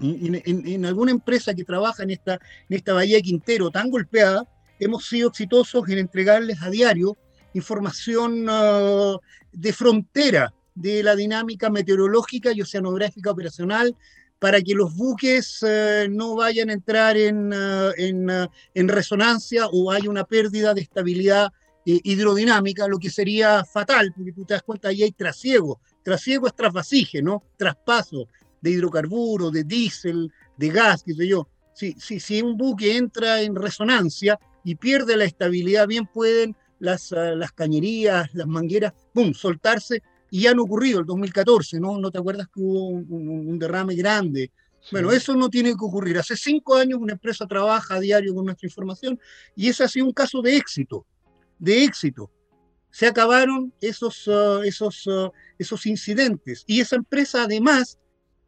[0.00, 4.48] en, alguna empresa que trabaja en esta, en esta bahía Quintero tan golpeada,
[4.78, 7.16] hemos sido exitosos en entregarles a diario
[7.54, 9.16] información ah,
[9.52, 13.96] de frontera de la dinámica meteorológica y oceanográfica operacional
[14.44, 19.90] para que los buques eh, no vayan a entrar en, eh, eh, en, resonancia o
[19.90, 21.50] haya una pérdida de estabilidad
[21.86, 25.80] hidrodinámica, lo que sería fatal, porque tú te das cuenta, ahí hay trasiego.
[26.02, 27.42] Trasiego es trasvasije, ¿no?
[27.56, 28.28] Traspaso
[28.60, 31.48] de hidrocarburos, de diésel, de gas, qué sé yo.
[31.72, 37.12] Si, si, si un buque entra en resonancia y pierde la estabilidad, bien pueden las,
[37.12, 41.98] las cañerías, las mangueras, ¡pum!, soltarse y han ocurrido el 2014, ¿no?
[41.98, 44.50] ¿No te acuerdas que hubo un, derrame grande?
[44.92, 46.18] Bueno, eso no tiene que ocurrir.
[46.18, 49.18] Hace cinco años una empresa trabaja a diario con nuestra información
[49.56, 51.06] y ese ha sido un caso de éxito,
[51.58, 52.30] de éxito.
[52.90, 57.98] Se acabaron esos, uh, esos, uh, esos incidentes y esa empresa además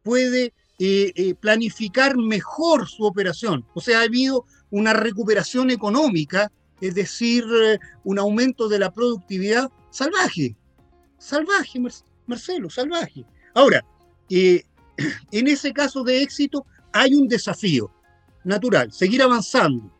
[0.03, 3.65] puede eh, eh, planificar mejor su operación.
[3.73, 9.71] O sea, ha habido una recuperación económica, es decir, eh, un aumento de la productividad
[9.89, 10.55] salvaje
[11.17, 11.79] salvaje,
[12.25, 13.25] Marcelo, salvaje.
[13.53, 13.83] Ahora,
[14.29, 14.63] eh,
[15.31, 17.91] en ese caso de éxito hay un desafío
[18.43, 19.91] natural, seguir avanzando,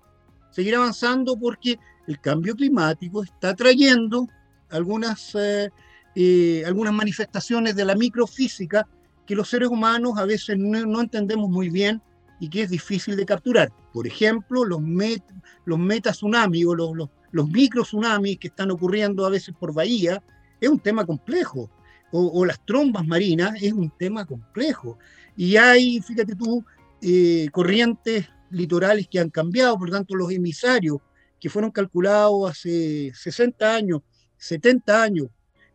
[0.52, 1.78] seguir avanzando porque
[2.08, 4.28] el cambio climático está trayendo
[4.70, 5.70] algunas, eh,
[6.16, 8.88] eh, algunas manifestaciones de la microfísica
[9.26, 12.02] que los seres humanos a veces no, entendemos muy bien
[12.40, 13.72] y que es difícil de capturar.
[13.92, 15.22] Por ejemplo, los, met,
[15.66, 20.24] los o los, los, los microtsunamis que están ocurriendo a veces por bahía,
[20.60, 21.70] es un tema complejo.
[22.12, 24.98] O, las trombas marinas es un tema complejo.
[25.36, 26.64] Y hay, fíjate tú,
[27.02, 31.00] eh, corrientes litorales que han cambiado, por lo tanto los emisarios
[31.40, 34.02] que fueron calculados hace 60 años,
[34.38, 35.28] 70 años,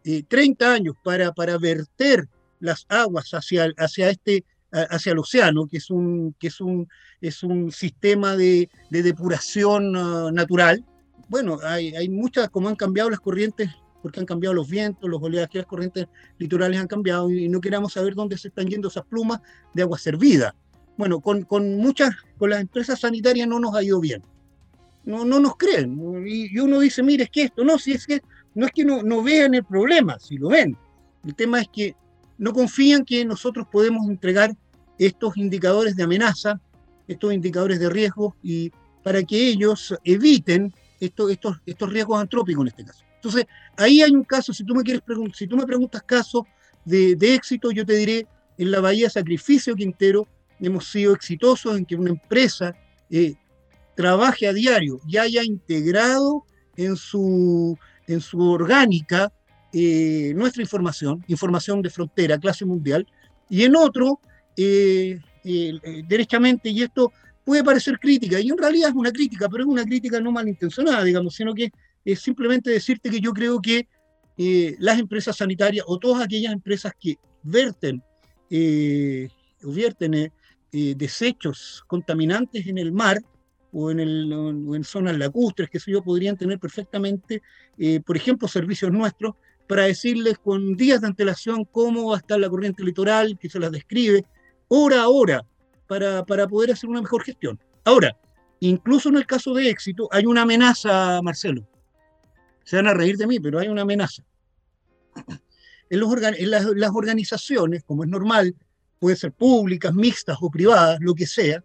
[0.03, 2.29] 30 eh, años para, para verter
[2.61, 6.89] las aguas hacia, hacia, este, hacia el océano, que es un, que es un,
[7.21, 10.85] es un sistema de, de depuración ah, natural.
[11.29, 13.71] Bueno, hay, hay muchas, como han cambiado las corrientes,
[14.03, 17.93] porque han cambiado los vientos, los oleajes, las corrientes litorales han cambiado y no queremos
[17.93, 19.41] saber dónde se están yendo esas plumas
[19.73, 20.55] de agua servida.
[20.99, 24.23] Bueno, con, con muchas, con las empresas sanitarias no nos ha ido bien.
[25.05, 25.99] No, no nos creen.
[26.27, 28.21] Y, uno dice, mire, es que esto, no, si es que
[28.55, 30.77] no es que no, no vean el problema, si lo ven.
[31.25, 31.97] El tema es que
[32.39, 34.55] no confían que nosotros podemos entregar
[34.99, 36.61] estos indicadores de amenaza,
[37.09, 38.71] estos indicadores de riesgo, y
[39.03, 43.05] para que ellos eviten estos, estos, estos riesgos antrópicos en este caso.
[43.23, 45.01] Entonces, ahí hay un caso, si tú me, quieres
[45.33, 46.43] si tú me preguntas casos
[46.85, 48.27] de, de éxito, yo te diré,
[48.59, 50.27] en la Bahía Sacrificio Quintero,
[50.59, 52.75] hemos sido exitosos en que una empresa
[53.11, 53.35] eh,
[53.95, 56.45] trabaje a diario y haya integrado
[56.77, 59.33] en su, en su orgánica
[59.73, 63.07] eh, nuestra información, información de frontera, clase mundial,
[63.49, 64.19] y en otro,
[64.57, 65.19] eh,
[66.09, 67.13] derechamente, y esto
[67.45, 71.05] puede parecer crítica, y en realidad es una crítica, pero es una crítica no malintencionada,
[71.05, 71.71] digamos, sino que
[72.05, 73.87] es simplemente decirte que yo creo que
[74.79, 78.03] las empresas sanitarias o todas aquellas empresas que verten,
[78.51, 80.33] o vierten
[80.75, 83.21] eh, desechos contaminantes en el mar
[83.73, 87.43] o en, el, zonas lacustres, que yo, podrían tener perfectamente,
[87.77, 89.35] eh, por ejemplo, servicios nuestros
[89.67, 93.61] para decirles con días de antelación cómo va a estar la corriente litoral, que se
[93.61, 94.25] las describe,
[94.69, 95.45] hora a hora,
[95.87, 97.61] para poder hacer una mejor gestión.
[97.85, 98.17] Ahora,
[98.61, 101.67] incluso en el caso de éxito, hay una amenaza, Marcelo.
[102.65, 104.23] Se van a reír de mí, pero hay una amenaza.
[105.91, 106.15] En, los
[106.75, 108.55] las organizaciones, como es normal,
[108.99, 111.63] puede ser públicas, mixtas o privadas, lo que sea,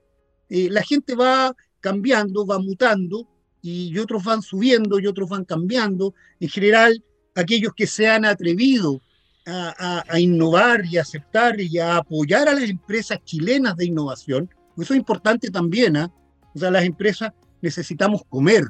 [0.50, 3.28] eh, la gente va cambiando, va mutando
[3.62, 6.14] y, otros van subiendo y otros van cambiando.
[6.40, 7.04] En general,
[7.36, 9.02] aquellos que se han atrevido
[9.46, 15.00] a, innovar y aceptar y a apoyar a las empresas chilenas de innovación, eso es
[15.00, 16.12] importante también, ¿ah?
[16.54, 17.32] o sea, las empresas
[17.62, 18.66] necesitamos comer.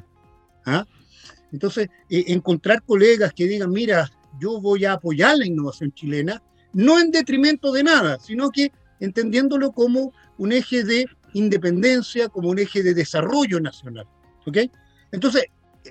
[0.66, 0.86] ¿ah?
[1.52, 7.00] Entonces, eh, encontrar colegas que digan, mira, yo voy a apoyar la innovación chilena, no
[7.00, 12.82] en detrimento de nada, sino que entendiéndolo como un eje de independencia, como un eje
[12.82, 14.06] de desarrollo nacional.
[14.46, 14.58] ¿ok?
[15.12, 15.44] Entonces,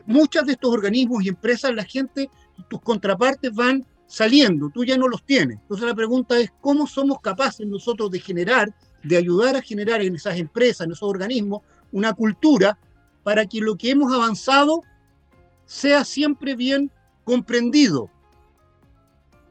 [0.06, 2.30] muchos de estos organismos y empresas, la gente,
[2.70, 5.58] tus contrapartes van saliendo, tú ya no los tienes.
[5.62, 10.16] Entonces la pregunta es, ¿cómo somos capaces nosotros de generar, de ayudar a generar en
[10.16, 12.78] esas empresas, en esos organismos, una cultura
[13.24, 14.82] para que lo que hemos avanzado
[15.68, 16.90] sea siempre bien
[17.24, 18.10] comprendido,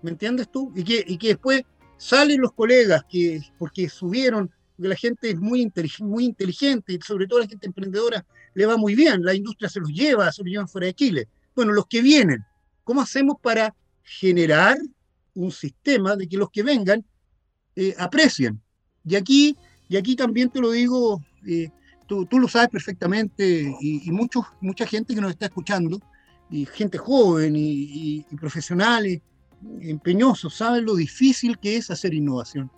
[0.03, 0.73] ¿me entiendes tú?
[0.75, 1.63] Y que, y que después
[1.99, 4.51] salen los colegas que, porque subieron,
[4.81, 8.77] que la gente es muy, muy inteligente, y sobre todo la gente emprendedora le va
[8.77, 11.29] muy bien, la industria se los lleva, se los llevan fuera de Chile.
[11.55, 12.45] Bueno, los que vienen,
[12.83, 14.79] ¿cómo hacemos para generar
[15.35, 17.05] un sistema de que los que vengan
[17.77, 18.61] eh, aprecien?
[19.05, 19.57] Y aquí,
[19.89, 21.71] y aquí también te lo digo, eh,
[22.07, 26.01] tú, tú, lo sabes perfectamente, y, y muchos, mucha gente que nos está escuchando,
[26.51, 29.21] y gente joven y, y profesionales,
[29.81, 32.71] empeñosos, saben lo difícil que es hacer innovación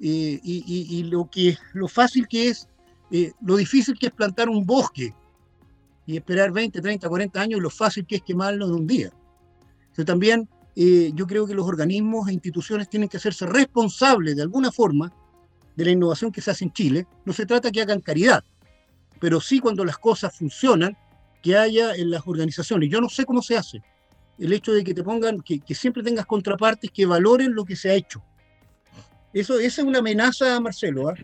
[0.00, 2.68] eh, y, lo, que, lo fácil que es,
[3.10, 5.14] eh, lo difícil que es plantar un bosque
[6.06, 9.10] y esperar 20, 30, 40 años y lo fácil que es quemarlo de un día.
[9.94, 14.42] Pero también eh, yo creo que los organismos e instituciones tienen que hacerse responsables de
[14.42, 15.12] alguna forma
[15.74, 17.06] de la innovación que se hace en Chile.
[17.24, 18.44] No se trata que hagan caridad,
[19.20, 20.96] pero sí cuando las cosas funcionan,
[21.42, 22.90] que haya en las organizaciones.
[22.90, 23.82] Yo no sé cómo se hace,
[24.38, 27.90] el hecho de que te pongan, que, siempre tengas contrapartes que valoren lo que se
[27.90, 28.22] ha hecho.
[29.32, 31.10] Eso, esa es una amenaza, Marcelo.
[31.10, 31.14] ¿ah?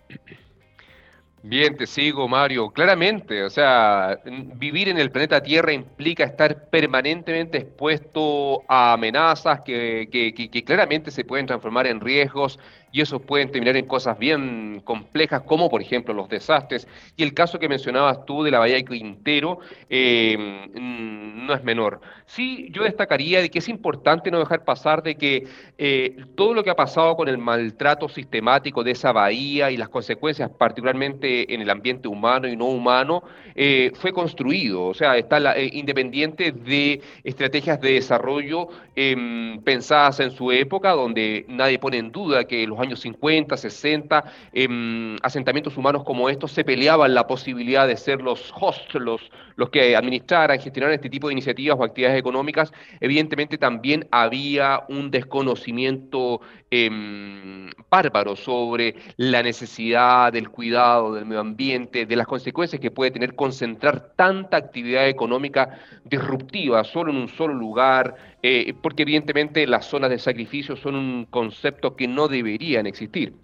[1.44, 2.70] Bien, te sigo, Mario.
[2.70, 4.20] Claramente, o sea,
[4.54, 11.24] vivir en el planeta Tierra implica estar permanentemente expuesto a amenazas que, que, claramente se
[11.24, 12.60] pueden transformar en riesgos
[12.92, 16.86] y eso puede terminar en cosas bien complejas, como por ejemplo los desastres.
[17.16, 20.36] Y el caso que mencionabas tú de la Bahía de Quintero eh,
[20.74, 22.00] mm, no es menor.
[22.26, 25.46] Sí, yo destacaría de que es importante no dejar pasar de que
[25.78, 29.88] eh, todo lo que ha pasado con el maltrato sistemático de esa bahía y las
[29.88, 33.22] consecuencias, particularmente en el ambiente humano y no humano,
[33.54, 34.84] eh, fue construido.
[34.84, 41.78] O sea, está independiente de estrategias de desarrollo em, pensadas en su época, donde nadie
[41.78, 47.14] pone en duda que los años 50, 60, em, asentamientos humanos como estos se peleaban
[47.14, 49.20] la posibilidad de ser los hosts, los,
[49.56, 52.72] los que administraran, gestionaran este tipo de iniciativas o actividades económicas.
[53.00, 62.06] Evidentemente también había un desconocimiento em, bárbaro sobre la necesidad del cuidado del medio ambiente,
[62.06, 67.54] de las consecuencias que puede tener concentrar tanta actividad económica disruptiva solo en un solo
[67.54, 72.28] lugar, eh, porque evidentemente las zonas de sacrificio son un concepto que no
[72.72, 73.34] deberían existir.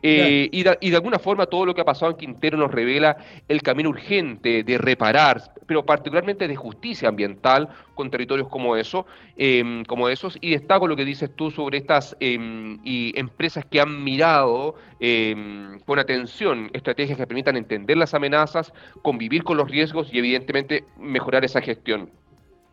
[0.00, 3.16] Eh, y, de, alguna forma todo lo que ha pasado en Quintero nos revela
[3.48, 9.84] el camino urgente de reparar, pero particularmente de justicia ambiental con territorios como, eso, em,
[9.84, 10.38] como esos.
[10.40, 15.80] Y destaco lo que dices tú sobre estas em, y empresas que han mirado em,
[15.80, 18.72] con atención estrategias que permitan entender las amenazas,
[19.02, 22.10] convivir con los riesgos y evidentemente mejorar esa gestión.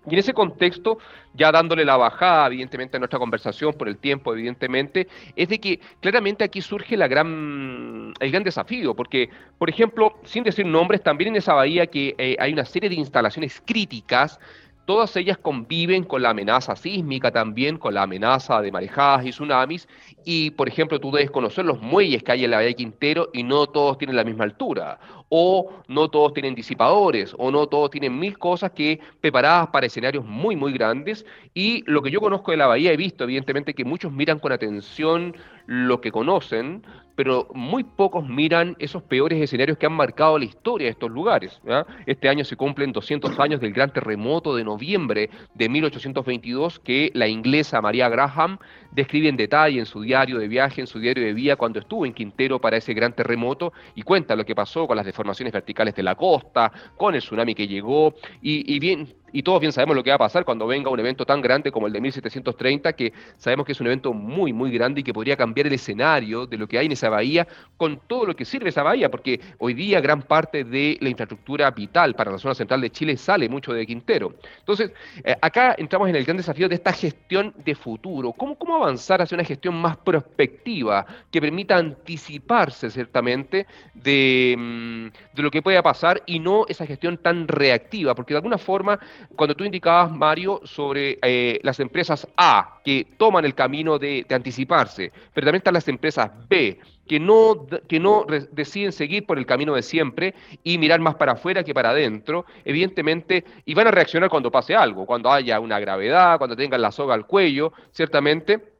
[0.07, 0.99] Y en ese contexto,
[1.33, 5.79] ya dándole la bajada, evidentemente, a nuestra conversación por el tiempo, evidentemente, es de que
[5.99, 11.29] claramente aquí surge la gran, el gran desafío, porque, por ejemplo, sin decir nombres, también
[11.29, 14.39] en esa bahía que eh, hay una serie de instalaciones críticas
[14.85, 19.87] Todas ellas conviven con la amenaza sísmica también, con la amenaza de marejadas y tsunamis.
[20.23, 23.41] Y, por ejemplo, tú debes conocer los muelles que hay en la Bahía Quintero y
[23.41, 24.99] no todos tienen la misma altura.
[25.37, 30.23] O no todos tienen disipadores, o no todos tienen mil cosas que preparadas para escenarios
[30.23, 31.25] muy, muy grandes.
[31.53, 34.53] Y lo que yo conozco de la Bahía, he visto, evidentemente, que muchos miran con
[34.53, 36.83] atención lo que conocen,
[37.15, 41.59] pero muy pocos miran esos peores escenarios que han marcado la historia de estos lugares.
[42.05, 47.27] Este año se cumplen 200 años del gran terremoto de noviembre de 1822 que la
[47.27, 48.59] inglesa María Graham
[48.91, 52.05] describe en detalle en su diario de viaje, en su diario de vía, cuando estuvo
[52.05, 55.95] en Quintero para ese gran terremoto y cuenta lo que pasó con las deformaciones verticales
[55.95, 59.97] de la costa, con el tsunami que llegó y, y bien y todos bien sabemos
[59.97, 62.93] lo que va a pasar cuando venga un evento tan grande como el de 1730,
[62.93, 66.47] que sabemos que es un evento muy, muy grande y que podría cambiar el escenario
[66.47, 67.45] de lo que hay en esa bahía
[67.75, 71.69] con todo lo que sirve esa bahía, porque hoy día gran parte de la infraestructura
[71.71, 74.35] vital para la zona central de Chile sale mucho de Quintero.
[74.59, 78.31] Entonces, eh, acá entramos en el gran desafío de esta gestión de futuro.
[78.31, 85.43] ¿Cómo, ¿Cómo avanzar hacia una gestión más prospectiva que permita anticiparse ciertamente de, mm, de
[85.43, 88.15] lo que pueda pasar y no esa gestión tan reactiva?
[88.15, 88.99] Porque de alguna forma
[89.35, 95.11] cuando tú indicabas, Mario, sobre eh, las empresas A, que toman el camino de, anticiparse,
[95.33, 99.73] pero también están las empresas B, que no, que no deciden seguir por el camino
[99.75, 100.33] de siempre
[100.63, 104.75] y mirar más para afuera que para adentro, evidentemente, y van a reaccionar cuando pase
[104.75, 108.74] algo, cuando haya una gravedad, cuando tengan la soga al cuello, ciertamente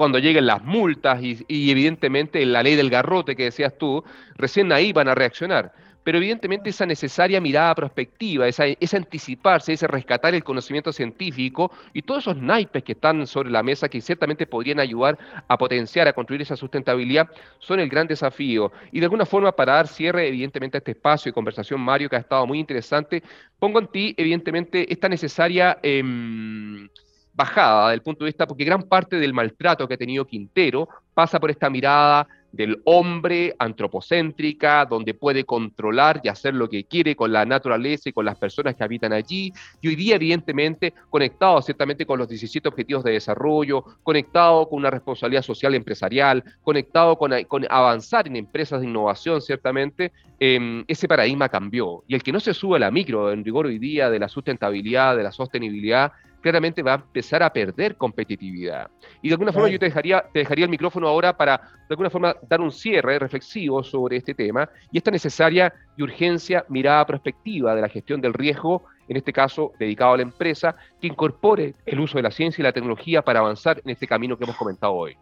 [0.00, 4.02] cuando lleguen las multas y, evidentemente la ley del garrote que decías tú,
[4.34, 9.86] recién ahí van a reaccionar pero evidentemente esa necesaria mirada prospectiva, esa, ese anticiparse, ese
[9.86, 14.46] rescatar el conocimiento científico y todos esos naipes que están sobre la mesa que ciertamente
[14.46, 17.28] podrían ayudar a potenciar, a construir esa sustentabilidad,
[17.58, 18.72] son el gran desafío.
[18.92, 22.16] Y de alguna forma, para dar cierre, evidentemente, a este espacio de conversación, Mario, que
[22.16, 23.22] ha estado muy interesante,
[23.58, 25.78] pongo en ti, evidentemente, esta necesaria...
[25.82, 26.88] Em,
[27.32, 31.38] bajada del punto de vista, porque gran parte del maltrato que ha tenido Quintero pasa
[31.38, 37.32] por esta mirada del hombre antropocéntrica, donde puede controlar y hacer lo que quiere con
[37.32, 42.06] la naturaleza y con las personas que habitan allí, y hoy día evidentemente conectado ciertamente
[42.06, 47.32] con los 17 objetivos de desarrollo, conectado con una responsabilidad social empresarial, conectado con,
[47.68, 52.02] avanzar en empresas de innovación, ciertamente, em, ese paradigma cambió.
[52.08, 54.28] Y el que no se sube a la micro en rigor hoy día de la
[54.28, 58.90] sustentabilidad, de la sostenibilidad, claramente va a empezar a perder competitividad.
[59.22, 62.10] Y de alguna forma yo te dejaría, te dejaría el micrófono ahora para, de alguna
[62.10, 67.74] forma, dar un cierre reflexivo sobre este tema y esta necesaria y urgencia mirada prospectiva
[67.74, 72.00] de la gestión del riesgo, en este caso dedicado a la empresa, que incorpore el
[72.00, 74.92] uso de la ciencia y la tecnología para avanzar en este camino que hemos comentado
[74.92, 75.16] hoy.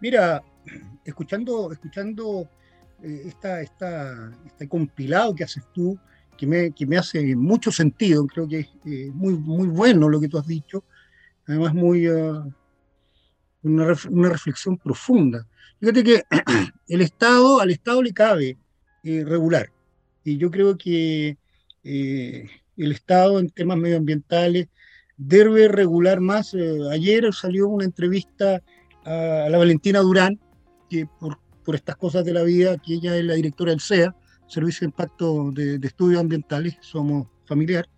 [0.00, 0.42] Mira,
[1.04, 2.48] escuchando, escuchando
[3.02, 5.98] eh, esta, este compilado que haces tú,
[6.38, 10.20] que me, que me hace mucho sentido, creo que es eh, muy, muy bueno lo
[10.20, 10.84] que tú has dicho,
[11.46, 12.50] además muy, uh,
[13.64, 15.46] una, una, reflexión profunda.
[15.80, 16.22] Fíjate que
[16.88, 18.56] el Estado, al Estado le cabe
[19.02, 19.70] eh, regular,
[20.22, 21.36] y yo creo que
[21.82, 24.68] eh, el Estado en temas medioambientales
[25.16, 26.54] debe regular más.
[26.92, 28.62] ayer salió una entrevista
[29.04, 30.38] a, la Valentina Durán,
[30.88, 34.14] que por, por estas cosas de la vida, que ella es la directora del SEA,
[34.48, 37.88] Servicio de Impacto de, Estudios Ambientales, somos familiar,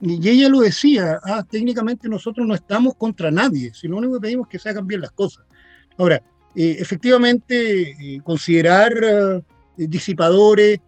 [0.00, 4.20] y ella lo decía, ah, técnicamente nosotros no estamos contra nadie, si lo único que
[4.20, 5.44] pedimos es que se hagan bien las cosas.
[5.96, 6.22] Ahora,
[6.54, 9.42] eh, efectivamente, eh, considerar eh,
[9.76, 10.80] disipadores,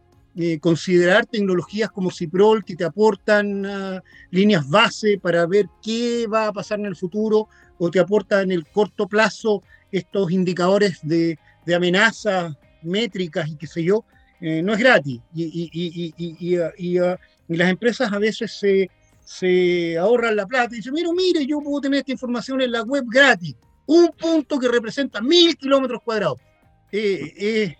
[0.60, 4.00] considerar tecnologías como Ciprol que te aportan ah,
[4.30, 8.52] líneas base para ver qué va a pasar en el futuro o te aportan en
[8.52, 14.04] el corto plazo estos indicadores de, de amenazas métricas y qué sé yo,
[14.40, 15.20] no es gratis.
[15.34, 16.10] Y,
[17.48, 18.90] y, las empresas a veces se,
[19.24, 22.82] se ahorran la plata y dicen, mire, mire, yo puedo tener esta información en la
[22.82, 23.54] web gratis
[23.88, 26.38] un punto que representa mil kilómetros cuadrados.
[26.92, 27.76] Eh, eh,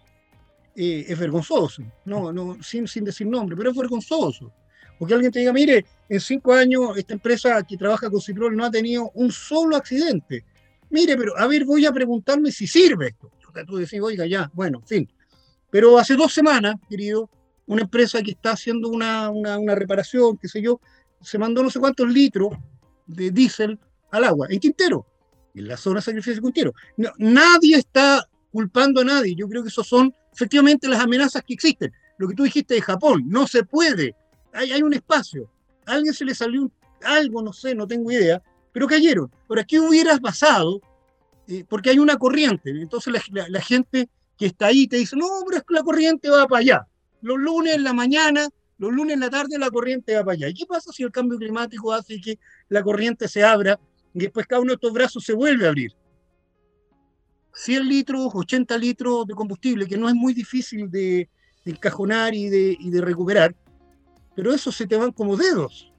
[0.74, 4.52] eh, es vergonzoso, no, no, sin, sin decir nombre, pero es vergonzoso.
[4.98, 8.64] Porque alguien te diga, mire, en cinco años esta empresa que trabaja con Ciprol no
[8.64, 10.44] ha tenido un solo accidente.
[10.90, 13.30] Mire, pero a ver, voy a preguntarme si sirve esto.
[13.66, 15.08] Tú decís, oiga, ya, bueno, fin.
[15.70, 17.28] Pero hace dos semanas, querido,
[17.66, 20.80] una empresa que está haciendo una, una, reparación, qué sé yo,
[21.20, 22.50] se mandó no sé cuántos litros
[23.06, 23.78] de diésel
[24.10, 25.06] al agua, en Quintero
[25.54, 26.74] en la zona de sacrificio Quintero.
[27.18, 29.34] nadie está culpando a nadie.
[29.34, 31.92] Yo creo que esos son efectivamente las amenazas que existen.
[32.16, 34.14] Lo que tú dijiste de Japón, no se puede.
[34.52, 35.50] Hay, hay un espacio.
[35.86, 36.70] A alguien se le salió
[37.02, 38.42] algo, no sé, no tengo idea,
[38.72, 39.30] pero cayeron.
[39.48, 40.80] Ahora, ¿qué hubieras pasado?
[41.46, 42.70] Eh, porque hay una corriente.
[42.70, 44.08] Entonces la, gente
[44.38, 46.86] que está ahí te dice, no, pero es que la corriente va para allá.
[47.20, 50.48] Los lunes en la mañana, los lunes en la tarde la corriente va para allá.
[50.48, 53.78] ¿Y qué pasa si el cambio climático hace que la corriente se abra
[54.14, 55.92] y después cada uno de estos brazos se vuelve a abrir.
[57.54, 61.28] 100 litros, 80 litros de combustible, que no es muy difícil de,
[61.64, 63.54] encajonar y de, y de recuperar,
[64.34, 65.92] pero eso se te van como dedos,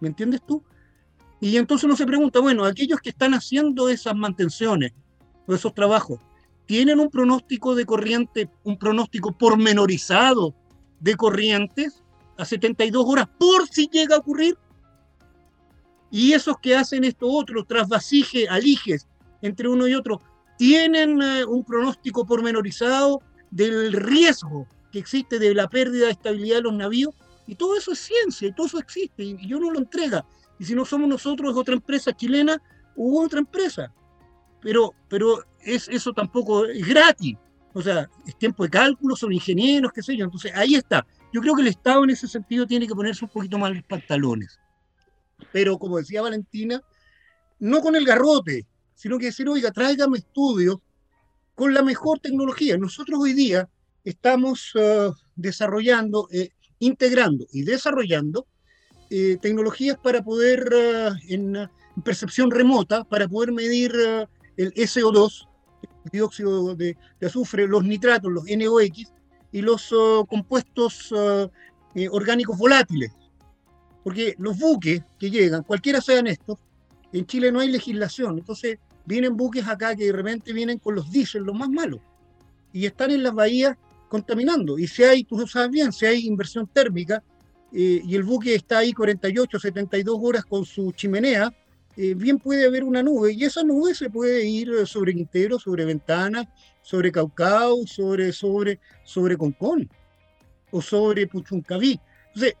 [0.00, 0.64] ¿me entiendes tú?
[1.40, 4.92] Y entonces uno se pregunta, bueno, aquellos que están haciendo esas mantenciones
[5.46, 6.18] o esos trabajos,
[6.72, 10.54] ¿tienen un pronóstico de corriente, un pronóstico pormenorizado
[11.00, 12.02] de corrientes
[12.38, 14.56] a 72 horas por si llega a ocurrir?
[16.10, 19.06] Y esos que hacen esto otro, trasvasije, alijes
[19.42, 20.22] entre uno y otro,
[20.56, 23.20] tienen eh, un pronóstico pormenorizado
[23.50, 27.14] del riesgo que existe de la pérdida de estabilidad de los navíos.
[27.46, 30.24] Y todo eso es ciencia, y todo eso existe, y, yo no lo entrega.
[30.58, 32.56] Y si no somos nosotros, es otra empresa chilena
[32.96, 33.92] u otra empresa.
[34.62, 37.36] Pero, pero es, eso tampoco es gratis.
[37.74, 40.24] O sea, es tiempo de cálculo, son ingenieros, qué sé yo.
[40.24, 41.06] Entonces, ahí está.
[41.32, 43.82] Yo creo que el Estado en ese sentido tiene que ponerse un poquito más los
[43.84, 44.58] pantalones
[45.50, 46.82] pero como decía Valentina,
[47.58, 50.76] no con el garrote, sino que decir, oiga, tráigame estudios
[51.54, 52.76] con la mejor tecnología.
[52.76, 53.68] Nosotros hoy día
[54.04, 58.46] estamos eh, desarrollando, eh, integrando y desarrollando
[59.10, 60.68] eh, tecnologías para poder,
[61.28, 61.68] en,
[62.04, 63.92] percepción remota, para poder medir
[64.56, 65.48] el SO2,
[66.04, 69.12] el dióxido de, azufre, los nitratos, los NOx
[69.52, 69.94] y los
[70.28, 71.12] compuestos
[72.10, 73.12] orgánicos volátiles.
[74.04, 76.58] Porque los buques que llegan, cualquiera sean estos,
[77.12, 78.38] en Chile no hay legislación.
[78.38, 82.00] Entonces vienen buques acá que de repente vienen con los diésel, los más malos,
[82.72, 83.76] y están en las bahías
[84.08, 84.78] contaminando.
[84.78, 87.22] Y si hay, tú sabes bien, si hay inversión térmica
[87.72, 91.52] eh, y el buque está ahí 48, 72 horas con su chimenea,
[91.96, 93.32] eh, bien puede haber una nube.
[93.32, 96.48] Y esa nube se puede ir sobre Quintero, sobre Ventana,
[96.82, 99.88] sobre Caucao, sobre, sobre, sobre Concón
[100.70, 102.00] o sobre Puchuncaví.
[102.28, 102.54] Entonces,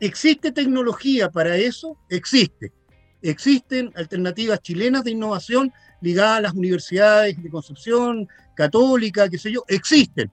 [0.00, 1.98] ¿Existe tecnología para eso?
[2.08, 2.72] Existe.
[3.20, 5.70] Existen alternativas chilenas de innovación
[6.00, 8.26] ligadas a las universidades de Concepción,
[8.56, 9.62] Católica, qué sé yo.
[9.68, 10.32] Existen.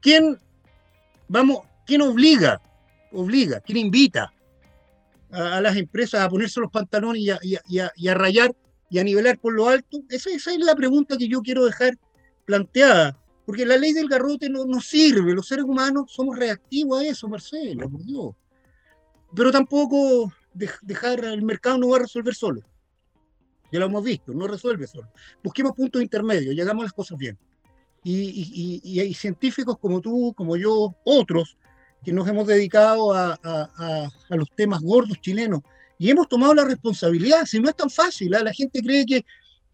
[0.00, 0.38] ¿Quién,
[1.26, 2.60] vamos, quién obliga?
[3.12, 4.30] Obliga, quién invita
[5.30, 8.54] a, las empresas a ponerse los pantalones y a, rayar
[8.90, 10.00] y a nivelar por lo alto?
[10.08, 11.98] Esa, esa, es la pregunta que yo quiero dejar
[12.44, 13.18] planteada.
[13.44, 15.32] Porque la ley del garrote no, no sirve.
[15.32, 18.34] Los seres humanos somos reactivos a eso, Marcelo, por Dios
[19.36, 22.62] pero tampoco dejar el mercado no va a resolver solo.
[23.70, 25.08] Ya lo hemos visto, no resuelve solo.
[25.42, 27.38] Busquemos puntos intermedios, llegamos a las cosas bien.
[28.02, 31.58] Y, hay científicos como tú, como yo, otros,
[32.06, 35.62] que nos hemos dedicado a, los temas gordos chilenos
[35.98, 37.44] y hemos tomado la responsabilidad.
[37.46, 38.44] Si no es tan fácil, ¿ah?
[38.44, 39.24] la gente cree que,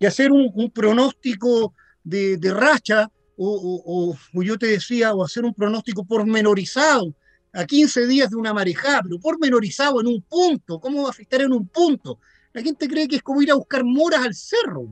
[0.06, 7.14] hacer un, pronóstico de, racha, o, o, yo te decía, o hacer un pronóstico pormenorizado
[7.52, 10.80] a 15 días de una marejada, pero pormenorizado en un punto.
[10.80, 12.18] ¿Cómo va a afectar en un punto?
[12.54, 14.88] La gente cree que es como ir a buscar moras al cerro.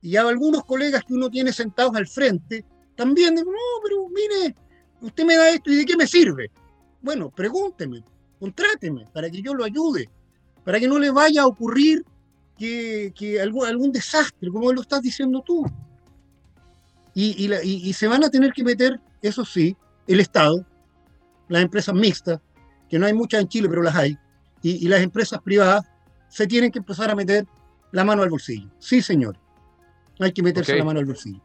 [0.00, 3.42] Y a algunos colegas que uno tiene sentados al frente, también no,
[3.82, 4.54] pero mire,
[5.04, 6.50] usted me da esto y de qué me sirve.
[7.00, 8.02] Bueno, pregúnteme,
[8.40, 10.08] contráteme para que yo lo ayude,
[10.64, 12.04] para que no le vaya a ocurrir
[12.58, 15.64] que, algún, algún desastre, como lo estás diciendo tú.
[17.14, 19.76] Y, se van a tener que meter, eso sí,
[20.06, 20.64] el Estado,
[21.48, 22.40] las empresas mixtas,
[22.88, 24.18] que no hay muchas en Chile, pero las hay,
[24.62, 25.84] y, las empresas privadas
[26.28, 27.46] se tienen que empezar a meter
[27.92, 28.68] la mano al bolsillo.
[28.78, 29.36] Sí, señor.
[30.18, 31.40] Hay que meterse la mano al bolsillo.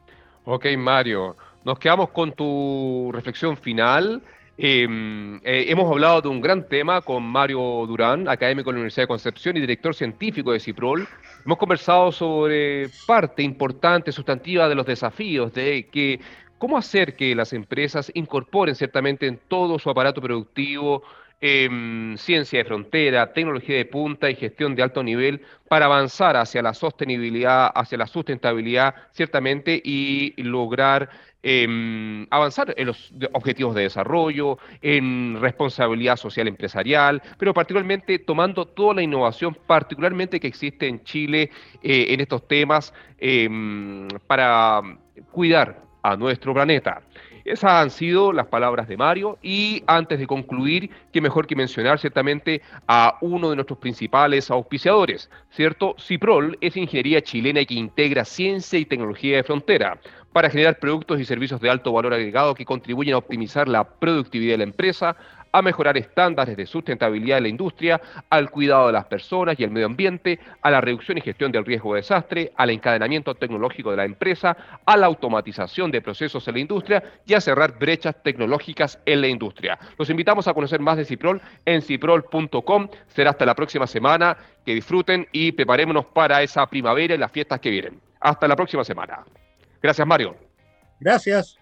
[0.46, 1.36] Ok, Mario.
[1.70, 4.24] Nos quedamos con tu reflexión final.
[4.58, 9.04] Em, eh, hemos hablado de un gran tema con Mario Durán, académico de la Universidad
[9.04, 11.08] de Concepción y director científico de CIPROL.
[11.46, 16.20] Hemos conversado sobre parte importante, sustantiva de los desafíos de que
[16.58, 21.04] cómo hacer que las empresas incorporen ciertamente en todo su aparato productivo
[21.42, 26.62] em, ciencia de frontera, tecnología de punta y gestión de alto nivel para avanzar hacia
[26.62, 31.10] la sostenibilidad, hacia la sustentabilidad, ciertamente, y lograr
[31.42, 38.96] Em, avanzar en los objetivos de desarrollo, en responsabilidad social empresarial, pero particularmente tomando toda
[38.96, 41.50] la innovación, particularmente que existe en Chile
[41.82, 44.82] eh, en estos temas em, para
[45.32, 47.04] cuidar a nuestro planeta.
[47.50, 51.98] Esas han sido las palabras de Mario y antes de concluir, qué mejor que mencionar
[51.98, 55.96] ciertamente a uno de nuestros principales auspiciadores, ¿cierto?
[55.98, 59.98] CIPROL es ingeniería chilena que integra ciencia y tecnología de frontera
[60.34, 64.54] para generar productos y servicios de alto valor agregado que contribuyen a optimizar la productividad
[64.54, 65.16] de la empresa,
[65.52, 69.72] a mejorar estándares de sustentabilidad de la industria, al cuidado de las personas y el
[69.72, 73.98] medio ambiente, a la reducción y gestión del riesgo de desastre, al encadenamiento tecnológico de
[73.98, 74.56] la empresa,
[74.86, 79.28] a la automatización de procesos en la industria y a cerrar brechas tecnológicas en la
[79.28, 79.80] industria.
[79.98, 82.88] Los invitamos a conocer más de Ciprol en ciprol.com.
[83.08, 84.38] Será hasta la próxima semana.
[84.66, 88.00] Que disfruten y preparémonos para esa primavera y las fiestas que vienen.
[88.20, 89.24] Hasta la próxima semana.
[89.82, 90.36] Gracias, Mario.
[91.00, 91.59] Gracias.